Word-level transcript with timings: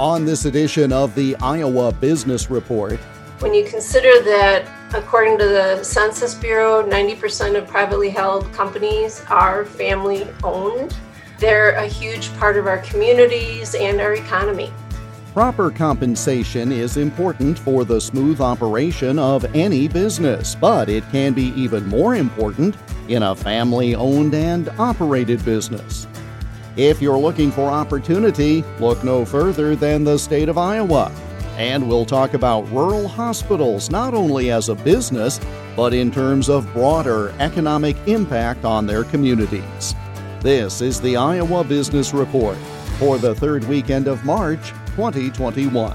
On 0.00 0.24
this 0.24 0.46
edition 0.46 0.94
of 0.94 1.14
the 1.14 1.36
Iowa 1.42 1.92
Business 1.92 2.50
Report, 2.50 2.98
when 3.40 3.52
you 3.52 3.66
consider 3.66 4.22
that, 4.22 4.66
according 4.94 5.36
to 5.36 5.44
the 5.44 5.84
Census 5.84 6.34
Bureau, 6.34 6.82
90% 6.82 7.54
of 7.54 7.68
privately 7.68 8.08
held 8.08 8.50
companies 8.54 9.22
are 9.28 9.66
family 9.66 10.26
owned, 10.42 10.96
they're 11.38 11.72
a 11.72 11.86
huge 11.86 12.34
part 12.38 12.56
of 12.56 12.66
our 12.66 12.78
communities 12.78 13.74
and 13.74 14.00
our 14.00 14.14
economy. 14.14 14.72
Proper 15.34 15.70
compensation 15.70 16.72
is 16.72 16.96
important 16.96 17.58
for 17.58 17.84
the 17.84 18.00
smooth 18.00 18.40
operation 18.40 19.18
of 19.18 19.54
any 19.54 19.86
business, 19.86 20.54
but 20.54 20.88
it 20.88 21.04
can 21.12 21.34
be 21.34 21.48
even 21.48 21.86
more 21.86 22.14
important 22.14 22.74
in 23.08 23.22
a 23.22 23.36
family 23.36 23.94
owned 23.94 24.32
and 24.32 24.70
operated 24.78 25.44
business. 25.44 26.06
If 26.80 27.02
you're 27.02 27.18
looking 27.18 27.50
for 27.50 27.68
opportunity, 27.68 28.64
look 28.78 29.04
no 29.04 29.26
further 29.26 29.76
than 29.76 30.02
the 30.02 30.18
state 30.18 30.48
of 30.48 30.56
Iowa. 30.56 31.12
And 31.58 31.86
we'll 31.86 32.06
talk 32.06 32.32
about 32.32 32.62
rural 32.70 33.06
hospitals 33.06 33.90
not 33.90 34.14
only 34.14 34.50
as 34.50 34.70
a 34.70 34.74
business, 34.74 35.38
but 35.76 35.92
in 35.92 36.10
terms 36.10 36.48
of 36.48 36.72
broader 36.72 37.34
economic 37.38 37.98
impact 38.08 38.64
on 38.64 38.86
their 38.86 39.04
communities. 39.04 39.94
This 40.40 40.80
is 40.80 41.02
the 41.02 41.18
Iowa 41.18 41.64
Business 41.64 42.14
Report 42.14 42.56
for 42.98 43.18
the 43.18 43.34
third 43.34 43.62
weekend 43.64 44.08
of 44.08 44.24
March 44.24 44.70
2021. 44.96 45.94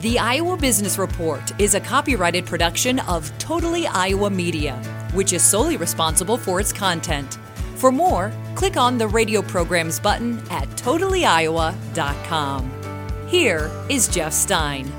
The 0.00 0.18
Iowa 0.18 0.56
Business 0.56 0.98
Report 0.98 1.52
is 1.60 1.76
a 1.76 1.80
copyrighted 1.80 2.44
production 2.44 2.98
of 2.98 3.30
Totally 3.38 3.86
Iowa 3.86 4.30
Media, 4.30 4.74
which 5.14 5.32
is 5.32 5.44
solely 5.44 5.76
responsible 5.76 6.36
for 6.36 6.58
its 6.58 6.72
content. 6.72 7.38
For 7.76 7.92
more, 7.92 8.32
click 8.54 8.76
on 8.76 8.98
the 8.98 9.08
radio 9.08 9.42
programs 9.42 10.00
button 10.00 10.38
at 10.50 10.68
totallyiowa.com. 10.70 12.72
Here 13.28 13.70
is 13.88 14.08
Jeff 14.08 14.32
Stein. 14.32 14.90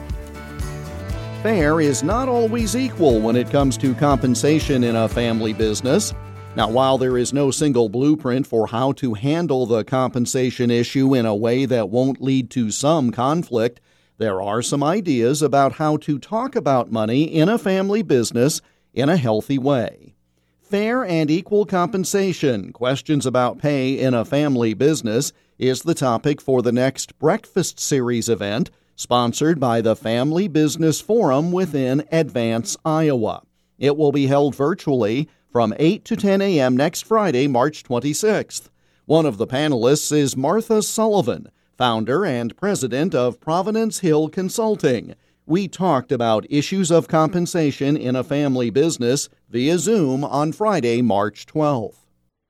Fair 1.43 1.81
is 1.81 2.03
not 2.03 2.29
always 2.29 2.75
equal 2.75 3.19
when 3.19 3.35
it 3.35 3.49
comes 3.49 3.77
to 3.77 3.93
compensation 3.95 4.83
in 4.83 4.95
a 4.95 5.09
family 5.09 5.53
business. 5.53 6.13
Now, 6.55 6.69
while 6.69 6.97
there 6.97 7.17
is 7.17 7.33
no 7.33 7.51
single 7.51 7.89
blueprint 7.89 8.47
for 8.47 8.67
how 8.67 8.93
to 8.93 9.15
handle 9.15 9.65
the 9.65 9.83
compensation 9.83 10.71
issue 10.71 11.15
in 11.15 11.25
a 11.25 11.35
way 11.35 11.65
that 11.65 11.89
won't 11.89 12.21
lead 12.21 12.49
to 12.51 12.71
some 12.71 13.11
conflict, 13.11 13.81
there 14.19 14.41
are 14.41 14.61
some 14.61 14.83
ideas 14.83 15.41
about 15.41 15.73
how 15.73 15.97
to 15.97 16.19
talk 16.19 16.55
about 16.55 16.91
money 16.91 17.23
in 17.23 17.49
a 17.49 17.57
family 17.57 18.03
business 18.03 18.61
in 18.93 19.09
a 19.09 19.17
healthy 19.17 19.57
way. 19.57 20.13
Fair 20.73 21.05
and 21.05 21.29
equal 21.29 21.67
compensation, 21.67 22.73
questions 22.73 23.27
about 23.27 23.59
pay 23.59 23.93
in 23.99 24.15
a 24.15 24.25
family 24.25 24.73
business, 24.73 25.31
is 25.59 25.83
the 25.83 25.93
topic 25.93 26.41
for 26.41 26.63
the 26.63 26.71
next 26.71 27.19
Breakfast 27.19 27.79
Series 27.79 28.27
event 28.27 28.71
sponsored 28.95 29.59
by 29.59 29.81
the 29.81 29.95
Family 29.95 30.47
Business 30.47 30.99
Forum 30.99 31.51
within 31.51 32.07
Advance, 32.11 32.75
Iowa. 32.83 33.43
It 33.77 33.95
will 33.97 34.11
be 34.11 34.25
held 34.25 34.55
virtually 34.55 35.29
from 35.51 35.75
8 35.77 36.05
to 36.05 36.15
10 36.15 36.41
a.m. 36.41 36.75
next 36.75 37.05
Friday, 37.05 37.45
March 37.45 37.83
26th. 37.83 38.69
One 39.05 39.27
of 39.27 39.37
the 39.37 39.45
panelists 39.45 40.11
is 40.11 40.35
Martha 40.35 40.81
Sullivan, 40.81 41.51
founder 41.77 42.25
and 42.25 42.57
president 42.57 43.13
of 43.13 43.39
Providence 43.39 43.99
Hill 43.99 44.27
Consulting. 44.27 45.13
We 45.45 45.67
talked 45.67 46.13
about 46.13 46.45
issues 46.49 46.89
of 46.89 47.09
compensation 47.09 47.97
in 47.97 48.15
a 48.15 48.23
family 48.23 48.69
business 48.69 49.27
via 49.49 49.77
Zoom 49.77 50.23
on 50.23 50.53
Friday, 50.53 51.01
March 51.01 51.45
12th. 51.47 51.97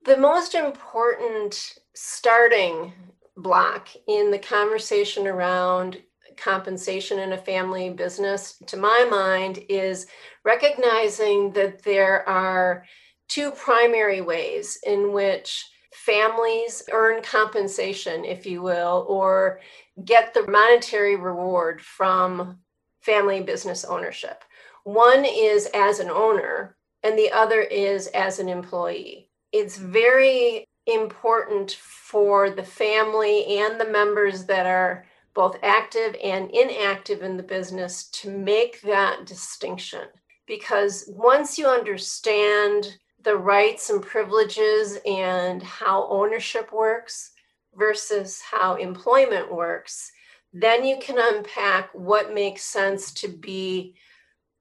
The 0.06 0.18
most 0.18 0.54
important 0.54 1.80
starting 1.96 2.94
block 3.36 3.88
in 4.08 4.30
the 4.30 4.38
conversation 4.38 5.26
around 5.26 6.04
compensation 6.38 7.18
in 7.18 7.32
a 7.34 7.38
family 7.38 7.90
business, 7.90 8.62
to 8.68 8.78
my 8.78 9.08
mind, 9.09 9.64
is 9.70 10.06
recognizing 10.46 11.52
that 11.53 11.82
there 11.82 12.28
are 12.30 12.86
two 13.28 13.50
primary 13.52 14.22
ways 14.22 14.78
in 14.86 15.14
which 15.14 15.66
families 15.94 16.84
earn 16.92 17.24
compensation, 17.24 18.24
if 18.24 18.46
you 18.46 18.62
will, 18.62 19.06
or 19.09 19.62
get 20.06 20.34
the 20.36 20.46
monetary 20.48 21.16
reward 21.16 21.82
from 21.82 22.59
family 23.03 23.41
business 23.41 23.84
ownership. 23.84 24.44
One 24.84 25.25
is 25.25 25.69
as 25.74 26.00
an 26.00 26.09
owner, 26.09 26.75
and 27.03 27.18
the 27.18 27.31
other 27.31 27.62
is 27.62 28.08
as 28.08 28.40
an 28.40 28.50
employee. 28.50 29.30
It's 29.52 29.78
very 29.78 30.66
important 30.88 31.72
for 31.72 32.50
the 32.50 32.64
family 32.64 33.59
and 33.59 33.80
the 33.80 33.90
members 33.90 34.46
that 34.46 34.66
are 34.66 35.06
both 35.34 35.58
active 35.64 36.16
and 36.24 36.52
inactive 36.52 37.24
in 37.24 37.38
the 37.38 37.44
business 37.44 38.09
to 38.09 38.30
make 38.30 38.81
that 38.81 39.25
distinction. 39.25 40.08
Because 40.46 41.06
once 41.08 41.58
you 41.58 41.68
understand 41.68 42.97
the 43.24 43.35
rights 43.35 43.90
and 43.90 44.02
privileges 44.02 45.00
and 45.06 45.64
how 45.64 46.08
ownership 46.09 46.72
works 46.74 47.31
versus 47.75 48.41
how 48.41 48.75
employment 48.75 49.52
works, 49.52 50.12
then 50.53 50.86
you 50.86 50.97
can 51.02 51.18
unpack 51.18 51.90
what 51.94 52.34
makes 52.34 52.64
sense 52.64 53.12
to 53.12 53.28
be 53.28 53.96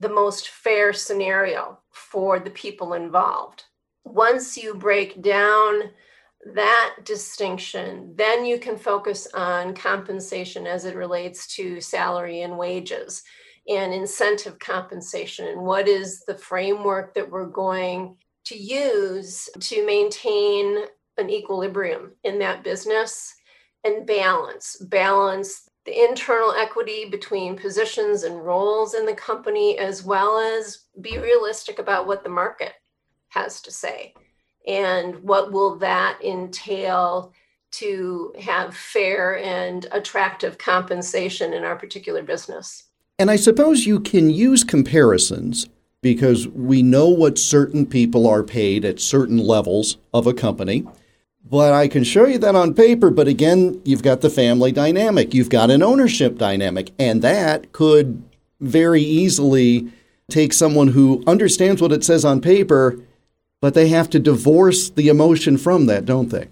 the 0.01 0.09
most 0.09 0.49
fair 0.49 0.93
scenario 0.93 1.79
for 1.91 2.41
the 2.41 2.51
people 2.51 2.95
involved. 2.95 3.65
Once 4.05 4.57
you 4.57 4.75
break 4.75 5.23
down 5.23 5.83
that 6.55 6.97
distinction, 7.05 8.13
then 8.17 8.45
you 8.45 8.59
can 8.59 8.77
focus 8.77 9.29
on 9.35 9.75
compensation 9.75 10.67
as 10.67 10.85
it 10.85 10.97
relates 10.97 11.47
to 11.55 11.81
salary 11.81 12.41
and 12.41 12.59
wages 12.59 13.23
and 13.69 13.95
incentive 13.95 14.59
compensation 14.59 15.47
and 15.47 15.61
what 15.61 15.87
is 15.87 16.25
the 16.27 16.37
framework 16.37 17.15
that 17.15 17.31
we're 17.31 17.47
going 17.47 18.17
to 18.45 18.57
use 18.57 19.49
to 19.61 19.87
maintain 19.87 20.79
an 21.17 21.31
equilibrium 21.31 22.13
in 22.25 22.41
that 22.41 22.65
business 22.65 23.33
and 23.85 24.05
balance 24.05 24.77
balance 24.89 25.69
the 25.85 26.05
internal 26.05 26.53
equity 26.53 27.07
between 27.07 27.57
positions 27.57 28.23
and 28.23 28.45
roles 28.45 28.95
in 28.95 29.05
the 29.05 29.15
company 29.15 29.79
as 29.79 30.05
well 30.05 30.39
as 30.39 30.85
be 31.01 31.19
realistic 31.19 31.79
about 31.79 32.07
what 32.07 32.23
the 32.23 32.31
market 32.31 32.75
has 33.31 33.61
to 33.63 33.71
say 33.71 34.15
and 34.67 35.17
what 35.23 35.51
will 35.53 35.77
that 35.77 36.19
entail 36.23 37.33
to 37.73 38.33
have 38.39 38.77
fair 38.77 39.39
and 39.39 39.87
attractive 39.93 40.59
compensation 40.59 41.53
in 41.53 41.65
our 41.65 41.75
particular 41.75 42.23
business. 42.23 42.85
And 43.19 43.31
I 43.31 43.37
suppose 43.37 43.87
you 43.87 43.99
can 43.99 44.31
use 44.31 44.63
comparisons 44.63 45.69
because 46.03 46.49
we 46.49 46.83
know 46.83 47.09
what 47.09 47.39
certain 47.39 47.87
people 47.87 48.27
are 48.27 48.43
paid 48.43 48.85
at 48.85 49.01
certain 49.01 49.39
levels 49.39 49.97
of 50.13 50.27
a 50.27 50.35
company. 50.35 50.85
But 51.53 51.73
I 51.73 51.87
can 51.87 52.03
show 52.03 52.27
you 52.27 52.39
that 52.39 52.57
on 52.57 52.75
paper. 52.75 53.11
But 53.11 53.29
again, 53.29 53.81
you've 53.85 54.03
got 54.03 54.23
the 54.23 54.31
family 54.31 54.73
dynamic, 54.73 55.35
you've 55.35 55.51
got 55.51 55.71
an 55.71 55.83
ownership 55.83 56.37
dynamic, 56.37 56.91
and 56.99 57.23
that 57.23 57.71
could 57.71 58.25
very 58.61 59.03
easily 59.03 59.93
take 60.29 60.53
someone 60.53 60.89
who 60.89 61.23
understands 61.29 61.81
what 61.81 61.93
it 61.93 62.03
says 62.03 62.25
on 62.25 62.41
paper 62.41 62.99
but 63.63 63.75
they 63.75 63.89
have 63.89 64.11
to 64.11 64.19
divorce 64.19 64.91
the 64.91 65.09
emotion 65.09 65.57
from 65.57 65.87
that, 65.87 66.05
don't 66.05 66.29
they? 66.29 66.49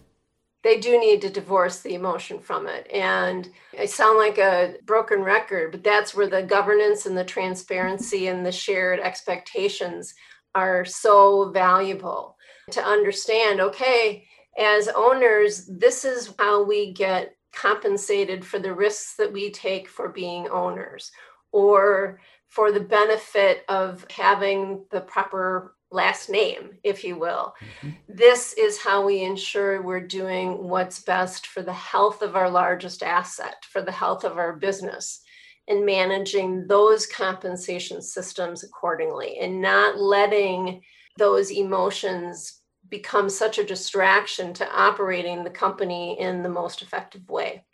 They 0.63 0.79
do 0.79 0.99
need 0.99 1.21
to 1.23 1.29
divorce 1.29 1.81
the 1.81 1.95
emotion 1.95 2.39
from 2.39 2.69
it. 2.69 2.89
And 2.93 3.51
I 3.79 3.87
sound 3.87 4.17
like 4.17 4.39
a 4.39 4.77
broken 4.87 5.23
record, 5.23 5.73
but 5.73 5.83
that's 5.83 6.15
where 6.15 6.29
the 6.29 6.43
governance 6.43 7.07
and 7.07 7.19
the 7.19 7.25
transparency 7.25 8.29
and 8.29 8.47
the 8.47 8.53
shared 8.53 9.01
expectations 9.01 10.15
are 10.55 10.85
so 10.85 11.51
valuable 11.51 12.37
to 12.71 12.85
understand 12.85 13.61
okay, 13.61 14.25
as 14.61 14.89
owners, 14.89 15.67
this 15.67 16.05
is 16.05 16.35
how 16.39 16.63
we 16.63 16.93
get 16.93 17.35
compensated 17.53 18.45
for 18.45 18.59
the 18.59 18.75
risks 18.75 19.17
that 19.17 19.33
we 19.33 19.51
take 19.51 19.89
for 19.89 20.09
being 20.09 20.49
owners 20.49 21.11
or 21.51 22.21
for 22.47 22.71
the 22.71 22.81
benefit 22.81 23.65
of 23.69 24.07
having 24.11 24.85
the 24.91 25.01
proper 25.01 25.75
last 25.91 26.31
name, 26.31 26.71
if 26.85 27.03
you 27.03 27.19
will. 27.19 27.55
Mm-hmm. 27.83 27.91
This 28.09 28.53
is 28.53 28.79
how 28.79 29.05
we 29.05 29.23
ensure 29.23 29.83
we're 29.83 30.07
doing 30.07 30.69
what's 30.69 31.03
best 31.03 31.47
for 31.47 31.63
the 31.63 31.73
health 31.73 32.23
of 32.23 32.37
our 32.37 32.51
largest 32.51 33.03
asset, 33.03 33.65
for 33.69 33.83
the 33.83 33.93
health 33.93 34.25
of 34.25 34.39
our 34.39 34.55
business, 34.55 35.21
and 35.69 35.87
managing 35.87 36.67
those 36.67 37.07
compensation 37.07 38.03
systems 38.03 38.63
accordingly 38.63 39.39
and 39.39 39.61
not 39.61 39.99
letting 39.99 40.81
those 41.19 41.51
emotions 41.51 42.60
become 42.91 43.31
such 43.31 43.59
a 43.59 43.65
distraction 43.65 44.53
to 44.55 44.71
operating 44.73 45.45
the 45.45 45.51
company 45.51 46.19
in 46.19 46.43
the 46.43 46.49
most 46.49 46.83
effective 46.83 47.29
way. 47.29 47.65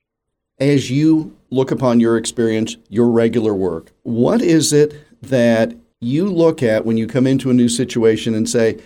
As 0.58 0.90
you 0.90 1.36
look 1.50 1.70
upon 1.70 2.00
your 2.00 2.16
experience, 2.16 2.76
your 2.88 3.08
regular 3.08 3.54
work, 3.54 3.92
what 4.02 4.40
is 4.40 4.72
it 4.72 4.94
that 5.22 5.74
you 6.00 6.26
look 6.26 6.62
at 6.62 6.86
when 6.86 6.96
you 6.96 7.06
come 7.06 7.26
into 7.26 7.50
a 7.50 7.54
new 7.54 7.68
situation 7.68 8.34
and 8.34 8.48
say, 8.48 8.78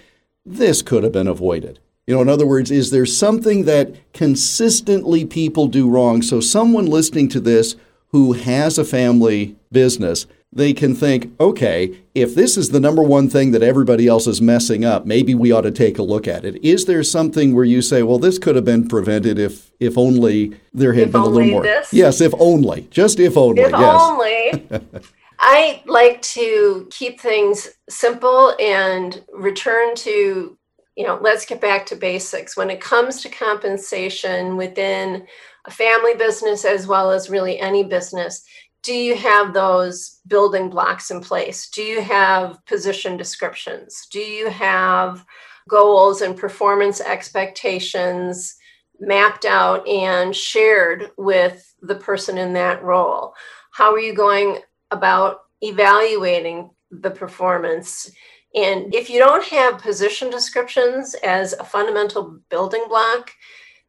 this 0.47 0.82
could 0.82 1.03
have 1.05 1.12
been 1.12 1.29
avoided? 1.29 1.79
You 2.06 2.15
know, 2.17 2.23
in 2.23 2.29
other 2.29 2.47
words, 2.47 2.71
is 2.71 2.91
there 2.91 3.06
something 3.06 3.65
that 3.67 3.94
consistently 4.12 5.25
people 5.25 5.69
do 5.69 5.88
wrong? 5.88 6.23
So, 6.23 6.41
someone 6.41 6.87
listening 6.87 7.29
to 7.29 7.41
this 7.41 7.77
who 8.09 8.32
has 8.32 8.79
a 8.79 8.85
family 8.85 9.56
business, 9.71 10.27
they 10.52 10.73
can 10.73 10.94
think, 10.94 11.32
okay, 11.38 12.00
if 12.14 12.35
this 12.35 12.56
is 12.56 12.70
the 12.70 12.81
number 12.81 13.02
one 13.02 13.29
thing 13.29 13.52
that 13.52 13.62
everybody 13.62 14.08
else 14.08 14.26
is 14.26 14.43
messing 14.43 14.85
up, 14.85 15.06
maybe 15.06 15.35
we 15.35 15.52
ought 15.52 15.61
to 15.61 15.70
take 15.70 15.99
a 15.99 16.02
look 16.02 16.26
at 16.26 16.44
it. 16.44 16.62
Is 16.64 16.87
there 16.87 17.05
something 17.05 17.55
where 17.55 17.64
you 17.64 17.81
say, 17.81 18.02
well, 18.02 18.19
this 18.19 18.38
could 18.38 18.56
have 18.56 18.64
been 18.64 18.88
prevented 18.88 19.38
if 19.38 19.70
if 19.79 19.97
only 19.97 20.58
there 20.73 20.93
had 20.93 21.08
if 21.08 21.12
been 21.12 21.20
a 21.20 21.26
little 21.26 21.50
more? 21.50 21.62
This? 21.62 21.93
Yes, 21.93 22.20
if 22.20 22.35
only. 22.38 22.88
Just 22.91 23.20
if 23.20 23.37
only. 23.37 23.62
If 23.62 23.70
yes. 23.70 24.00
only. 24.02 24.69
I 25.38 25.82
like 25.87 26.20
to 26.23 26.87
keep 26.91 27.20
things 27.20 27.69
simple 27.88 28.55
and 28.61 29.25
return 29.32 29.94
to, 29.96 30.58
you 30.96 31.06
know, 31.06 31.19
let's 31.23 31.46
get 31.46 31.62
back 31.62 31.87
to 31.87 31.96
basics. 31.96 32.56
When 32.56 32.69
it 32.70 32.81
comes 32.81 33.23
to 33.23 33.31
compensation 33.31 34.56
within 34.56 35.26
a 35.67 35.70
family 35.70 36.14
business 36.14 36.64
as 36.64 36.87
well 36.87 37.11
as 37.11 37.31
really 37.31 37.58
any 37.58 37.85
business, 37.85 38.44
do 38.82 38.94
you 38.94 39.17
have 39.17 39.53
those 39.53 40.21
building 40.27 40.71
blocks 40.71 41.11
in 41.11 41.21
place? 41.21 41.69
Do 41.71 41.82
you 41.82 42.00
have 42.00 42.65
position 42.67 43.17
descriptions? 43.17 44.06
Do 44.11 44.21
you 44.21 44.49
have 44.49 45.25
goals 45.69 46.23
and 46.23 46.37
performance 46.37 47.00
expectations 47.00 48.56
mapped 48.99 49.44
out 49.44 49.87
and 49.87 50.35
shared 50.35 51.11
with 51.19 51.75
the 51.82 51.94
person 51.94 52.38
in 52.38 52.53
that 52.55 52.82
role? 52.82 53.35
How 53.71 53.93
are 53.93 54.00
you 54.00 54.15
going 54.15 54.59
about 54.91 55.41
evaluating 55.61 56.71
the 56.91 57.11
performance? 57.11 58.11
And 58.55 58.94
if 58.94 59.11
you 59.11 59.19
don't 59.19 59.44
have 59.44 59.81
position 59.81 60.31
descriptions 60.31 61.15
as 61.23 61.53
a 61.53 61.65
fundamental 61.65 62.41
building 62.49 62.85
block, 62.88 63.31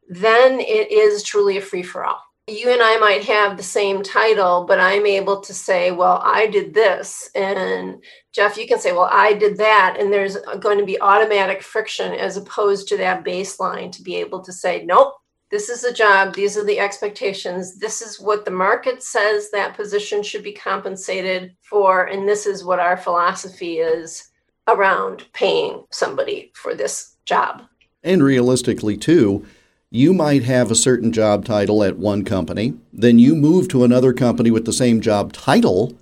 then 0.08 0.60
it 0.60 0.92
is 0.92 1.22
truly 1.22 1.56
a 1.56 1.62
free 1.62 1.82
for 1.82 2.04
all 2.04 2.22
you 2.48 2.70
and 2.70 2.82
I 2.82 2.96
might 2.98 3.24
have 3.24 3.56
the 3.56 3.62
same 3.62 4.02
title, 4.02 4.64
but 4.66 4.80
I'm 4.80 5.06
able 5.06 5.40
to 5.42 5.54
say, 5.54 5.92
well, 5.92 6.20
I 6.24 6.48
did 6.48 6.74
this. 6.74 7.30
And 7.36 8.02
Jeff, 8.32 8.56
you 8.56 8.66
can 8.66 8.80
say, 8.80 8.92
well, 8.92 9.08
I 9.10 9.34
did 9.34 9.56
that. 9.58 9.96
And 9.98 10.12
there's 10.12 10.36
going 10.58 10.78
to 10.78 10.84
be 10.84 11.00
automatic 11.00 11.62
friction 11.62 12.12
as 12.12 12.36
opposed 12.36 12.88
to 12.88 12.96
that 12.96 13.24
baseline 13.24 13.92
to 13.92 14.02
be 14.02 14.16
able 14.16 14.42
to 14.42 14.52
say, 14.52 14.84
nope, 14.84 15.14
this 15.52 15.68
is 15.68 15.82
the 15.82 15.92
job. 15.92 16.34
These 16.34 16.56
are 16.56 16.64
the 16.64 16.80
expectations. 16.80 17.78
This 17.78 18.02
is 18.02 18.18
what 18.18 18.44
the 18.44 18.50
market 18.50 19.04
says 19.04 19.50
that 19.50 19.76
position 19.76 20.22
should 20.22 20.42
be 20.42 20.52
compensated 20.52 21.54
for. 21.60 22.06
And 22.06 22.28
this 22.28 22.46
is 22.46 22.64
what 22.64 22.80
our 22.80 22.96
philosophy 22.96 23.78
is 23.78 24.30
around 24.66 25.26
paying 25.32 25.84
somebody 25.90 26.50
for 26.54 26.74
this 26.74 27.16
job. 27.24 27.62
And 28.02 28.20
realistically, 28.20 28.96
too, 28.96 29.46
you 29.94 30.14
might 30.14 30.42
have 30.42 30.70
a 30.70 30.74
certain 30.74 31.12
job 31.12 31.44
title 31.44 31.84
at 31.84 31.98
one 31.98 32.24
company, 32.24 32.72
then 32.94 33.18
you 33.18 33.36
move 33.36 33.68
to 33.68 33.84
another 33.84 34.14
company 34.14 34.50
with 34.50 34.64
the 34.64 34.72
same 34.72 35.02
job 35.02 35.34
title, 35.34 35.94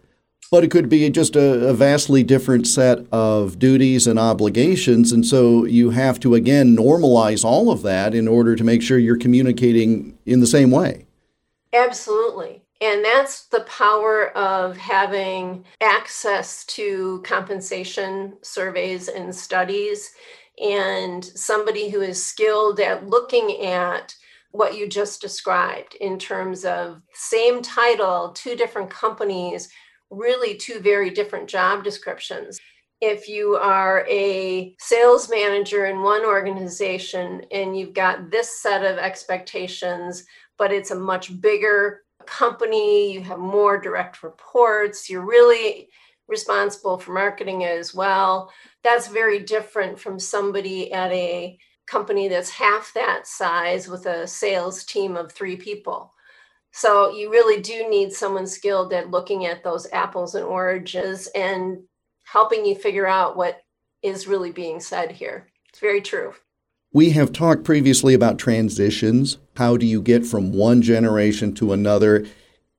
but 0.49 0.63
it 0.63 0.71
could 0.71 0.89
be 0.89 1.11
just 1.11 1.35
a, 1.35 1.67
a, 1.67 1.75
vastly 1.75 2.23
different 2.23 2.69
set 2.69 3.05
of 3.11 3.59
duties 3.59 4.07
and 4.07 4.17
obligations. 4.17 5.11
And 5.11 5.27
so 5.27 5.65
you 5.65 5.91
have 5.91 6.21
to, 6.21 6.37
again, 6.37 6.77
normalize 6.77 7.45
all 7.45 7.69
of 7.69 7.83
that 7.83 8.15
in 8.15 8.29
order 8.29 8.55
to 8.55 8.63
make 8.63 8.81
sure 8.81 8.97
you're 8.97 9.17
communicating 9.17 10.17
in 10.25 10.39
the 10.39 10.47
same 10.47 10.71
way. 10.71 11.07
Absolutely. 11.73 12.63
And 12.81 13.05
that's 13.05 13.47
the 13.47 13.63
power 13.63 14.31
of 14.39 14.77
having 14.77 15.65
access 15.81 16.65
to 16.67 17.23
compensation 17.25 18.37
surveys 18.43 19.09
and 19.09 19.35
studies 19.35 20.13
and 20.61 21.25
somebody 21.25 21.89
who 21.89 22.01
is 22.01 22.25
skilled 22.25 22.81
at 22.81 23.09
looking 23.09 23.65
at 23.65 24.15
what 24.53 24.77
you 24.77 24.89
just 24.89 25.21
described 25.21 25.95
in 26.01 26.19
terms 26.19 26.65
of 26.65 27.01
same 27.15 27.63
title, 27.63 28.31
two 28.31 28.57
different 28.57 28.91
companies, 28.91 29.69
really 30.11 30.57
two 30.57 30.81
very 30.81 31.11
different 31.11 31.49
job 31.49 31.85
descriptions. 31.85 32.59
If 33.01 33.29
you 33.29 33.57
are 33.57 34.05
a 34.09 34.75
sales 34.79 35.31
manager 35.31 35.87
in 35.87 36.03
one 36.03 36.25
organization 36.25 37.43
and 37.51 37.79
you've 37.79 37.95
got 37.95 38.31
this 38.31 38.61
set 38.61 38.85
of 38.85 38.99
expectations, 38.99 40.25
but 40.59 40.73
it's 40.73 40.91
a 40.91 40.97
much 40.97 41.41
bigger 41.41 42.03
company, 42.27 43.13
you 43.13 43.23
have 43.23 43.39
more 43.39 43.81
direct 43.81 44.23
reports, 44.23 45.09
you're 45.09 45.25
really 45.25 45.89
responsible 46.31 46.99
for 46.99 47.13
marketing 47.13 47.65
as 47.65 47.95
well. 47.95 48.53
That's 48.83 49.09
very 49.09 49.41
different 49.41 49.99
from 49.99 50.19
somebody 50.19 50.93
at 50.93 51.13
a 51.13 51.59
company 51.87 52.29
that's 52.29 52.51
half 52.51 52.93
that 52.95 53.27
size 53.27 53.89
with 53.89 54.07
a 54.07 54.27
sales 54.27 54.85
team 54.85 55.17
of 55.17 55.33
three 55.33 55.57
people. 55.57 56.15
So 56.73 57.11
you 57.11 57.31
really 57.31 57.61
do 57.61 57.89
need 57.91 58.13
someone 58.13 58.47
skilled 58.47 58.93
at 58.93 59.11
looking 59.11 59.47
at 59.47 59.65
those 59.65 59.89
apples 59.93 60.37
and 60.37 60.45
oranges 60.45 61.27
and 61.35 61.83
helping 62.25 62.65
you 62.65 62.77
figure 62.77 63.07
out 63.07 63.37
what 63.37 63.61
is 64.03 64.29
really 64.29 64.53
being 64.53 64.79
said 64.79 65.11
here. 65.11 65.49
It's 65.69 65.81
very 65.81 66.01
true. 66.01 66.33
We 66.93 67.11
have 67.11 67.33
talked 67.33 67.65
previously 67.65 68.15
about 68.15 68.39
transitions. 68.39 69.39
How 69.57 69.77
do 69.77 69.87
you 69.87 70.01
get 70.01 70.27
from 70.27 70.53
one 70.53 70.83
generation 70.83 71.55
to 71.55 71.73
another? 71.73 72.27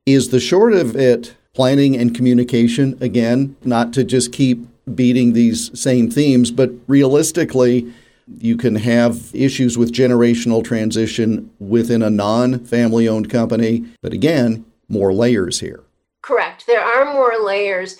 Is 0.04 0.30
the 0.30 0.40
short 0.40 0.72
of 0.72 0.96
it 0.96 1.36
planning 1.54 1.96
and 1.96 2.14
communication 2.14 2.96
again, 3.00 3.56
not 3.62 3.92
to 3.92 4.04
just 4.04 4.32
keep 4.32 4.66
beating 4.94 5.32
these 5.32 5.78
same 5.78 6.10
themes, 6.10 6.50
but 6.50 6.70
realistically, 6.86 7.92
you 8.38 8.56
can 8.56 8.76
have 8.76 9.30
issues 9.34 9.76
with 9.76 9.92
generational 9.92 10.64
transition 10.64 11.50
within 11.58 12.02
a 12.02 12.10
non 12.10 12.64
family 12.64 13.08
owned 13.08 13.28
company. 13.28 13.84
But 14.00 14.12
again, 14.12 14.64
more 14.88 15.12
layers 15.12 15.60
here. 15.60 15.82
Correct. 16.22 16.66
There 16.66 16.80
are 16.80 17.12
more 17.12 17.34
layers. 17.42 17.98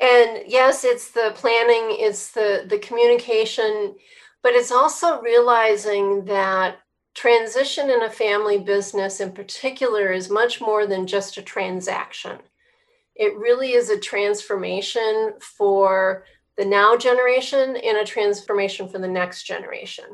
And 0.00 0.42
yes, 0.46 0.84
it's 0.84 1.10
the 1.10 1.32
planning, 1.34 1.96
it's 1.98 2.32
the, 2.32 2.64
the 2.68 2.78
communication, 2.78 3.94
but 4.42 4.52
it's 4.52 4.70
also 4.70 5.20
realizing 5.20 6.26
that 6.26 6.76
transition 7.14 7.90
in 7.90 8.02
a 8.02 8.10
family 8.10 8.58
business 8.58 9.20
in 9.20 9.32
particular 9.32 10.12
is 10.12 10.28
much 10.28 10.60
more 10.60 10.86
than 10.86 11.06
just 11.06 11.38
a 11.38 11.42
transaction 11.42 12.38
it 13.16 13.36
really 13.36 13.72
is 13.72 13.90
a 13.90 13.98
transformation 13.98 15.34
for 15.40 16.24
the 16.56 16.64
now 16.64 16.96
generation 16.96 17.76
and 17.76 17.98
a 17.98 18.04
transformation 18.04 18.88
for 18.88 18.98
the 18.98 19.08
next 19.08 19.44
generation. 19.44 20.04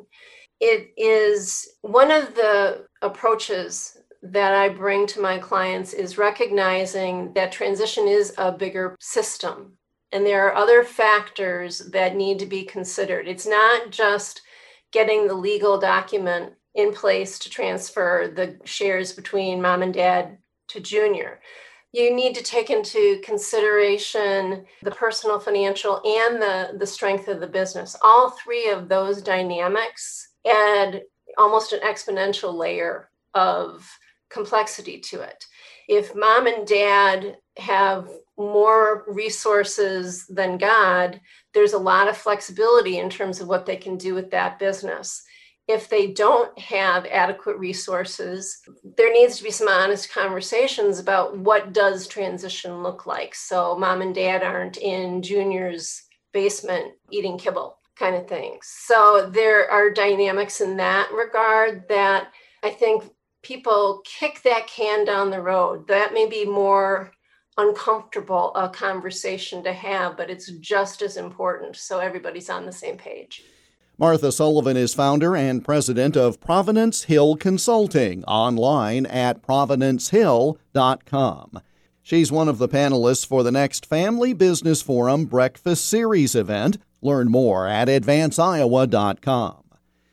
It 0.60 0.92
is 0.96 1.68
one 1.82 2.10
of 2.10 2.34
the 2.34 2.86
approaches 3.00 3.98
that 4.22 4.54
I 4.54 4.68
bring 4.68 5.06
to 5.08 5.20
my 5.20 5.38
clients 5.38 5.92
is 5.92 6.18
recognizing 6.18 7.32
that 7.34 7.50
transition 7.50 8.06
is 8.06 8.32
a 8.38 8.52
bigger 8.52 8.96
system 9.00 9.76
and 10.12 10.26
there 10.26 10.46
are 10.46 10.54
other 10.54 10.84
factors 10.84 11.78
that 11.90 12.14
need 12.14 12.38
to 12.38 12.46
be 12.46 12.64
considered. 12.64 13.26
It's 13.26 13.46
not 13.46 13.90
just 13.90 14.42
getting 14.92 15.26
the 15.26 15.34
legal 15.34 15.80
document 15.80 16.52
in 16.74 16.92
place 16.92 17.38
to 17.40 17.50
transfer 17.50 18.30
the 18.34 18.58
shares 18.64 19.12
between 19.12 19.62
mom 19.62 19.82
and 19.82 19.92
dad 19.92 20.38
to 20.68 20.80
junior 20.80 21.40
you 21.92 22.14
need 22.14 22.34
to 22.34 22.42
take 22.42 22.70
into 22.70 23.20
consideration 23.22 24.64
the 24.82 24.90
personal 24.90 25.38
financial 25.38 26.00
and 26.04 26.40
the 26.40 26.76
the 26.78 26.86
strength 26.86 27.28
of 27.28 27.40
the 27.40 27.46
business. 27.46 27.96
All 28.02 28.30
three 28.30 28.70
of 28.70 28.88
those 28.88 29.22
dynamics 29.22 30.28
add 30.46 31.02
almost 31.38 31.72
an 31.72 31.80
exponential 31.80 32.54
layer 32.54 33.10
of 33.34 33.88
complexity 34.30 34.98
to 34.98 35.20
it. 35.20 35.44
If 35.88 36.14
mom 36.14 36.46
and 36.46 36.66
dad 36.66 37.36
have 37.58 38.08
more 38.38 39.04
resources 39.06 40.26
than 40.26 40.56
god 40.56 41.20
there's 41.52 41.74
a 41.74 41.78
lot 41.78 42.08
of 42.08 42.16
flexibility 42.16 42.98
in 42.98 43.10
terms 43.10 43.40
of 43.40 43.48
what 43.48 43.66
they 43.66 43.76
can 43.76 43.96
do 43.98 44.14
with 44.14 44.30
that 44.30 44.58
business 44.58 45.22
if 45.68 45.88
they 45.88 46.08
don't 46.08 46.56
have 46.58 47.06
adequate 47.06 47.56
resources 47.56 48.58
there 48.96 49.12
needs 49.12 49.36
to 49.36 49.44
be 49.44 49.50
some 49.50 49.68
honest 49.68 50.12
conversations 50.12 50.98
about 50.98 51.38
what 51.38 51.72
does 51.72 52.06
transition 52.06 52.82
look 52.82 53.06
like. 53.06 53.34
So 53.34 53.76
mom 53.76 54.02
and 54.02 54.14
dad 54.14 54.42
aren't 54.42 54.76
in 54.76 55.22
junior's 55.22 56.02
basement 56.32 56.92
eating 57.10 57.38
kibble 57.38 57.78
kind 57.98 58.16
of 58.16 58.26
things 58.26 58.60
so 58.62 59.28
there 59.30 59.70
are 59.70 59.90
dynamics 59.90 60.62
in 60.62 60.78
that 60.78 61.12
regard 61.12 61.86
that 61.88 62.28
i 62.62 62.70
think 62.70 63.04
people 63.42 64.00
kick 64.04 64.40
that 64.42 64.66
can 64.66 65.04
down 65.04 65.30
the 65.30 65.42
road. 65.42 65.86
That 65.88 66.14
may 66.14 66.28
be 66.28 66.44
more 66.44 67.12
uncomfortable 67.58 68.54
a 68.54 68.68
conversation 68.70 69.62
to 69.62 69.72
have 69.72 70.16
but 70.16 70.30
it's 70.30 70.50
just 70.52 71.02
as 71.02 71.16
important. 71.18 71.76
So 71.76 71.98
everybody's 71.98 72.48
on 72.48 72.64
the 72.64 72.72
same 72.72 72.96
page 72.96 73.42
Martha 73.98 74.32
Sullivan 74.32 74.76
is 74.76 74.94
founder 74.94 75.36
and 75.36 75.64
president 75.64 76.16
of 76.16 76.40
Providence 76.40 77.04
Hill 77.04 77.36
Consulting, 77.36 78.24
online 78.24 79.06
at 79.06 79.42
providencehill.com. 79.42 81.60
She's 82.02 82.32
one 82.32 82.48
of 82.48 82.58
the 82.58 82.68
panelists 82.68 83.26
for 83.26 83.42
the 83.42 83.52
next 83.52 83.86
Family 83.86 84.32
Business 84.32 84.82
Forum 84.82 85.26
Breakfast 85.26 85.86
Series 85.86 86.34
event. 86.34 86.78
Learn 87.00 87.30
more 87.30 87.68
at 87.68 87.88
advanceiowa.com. 87.88 89.62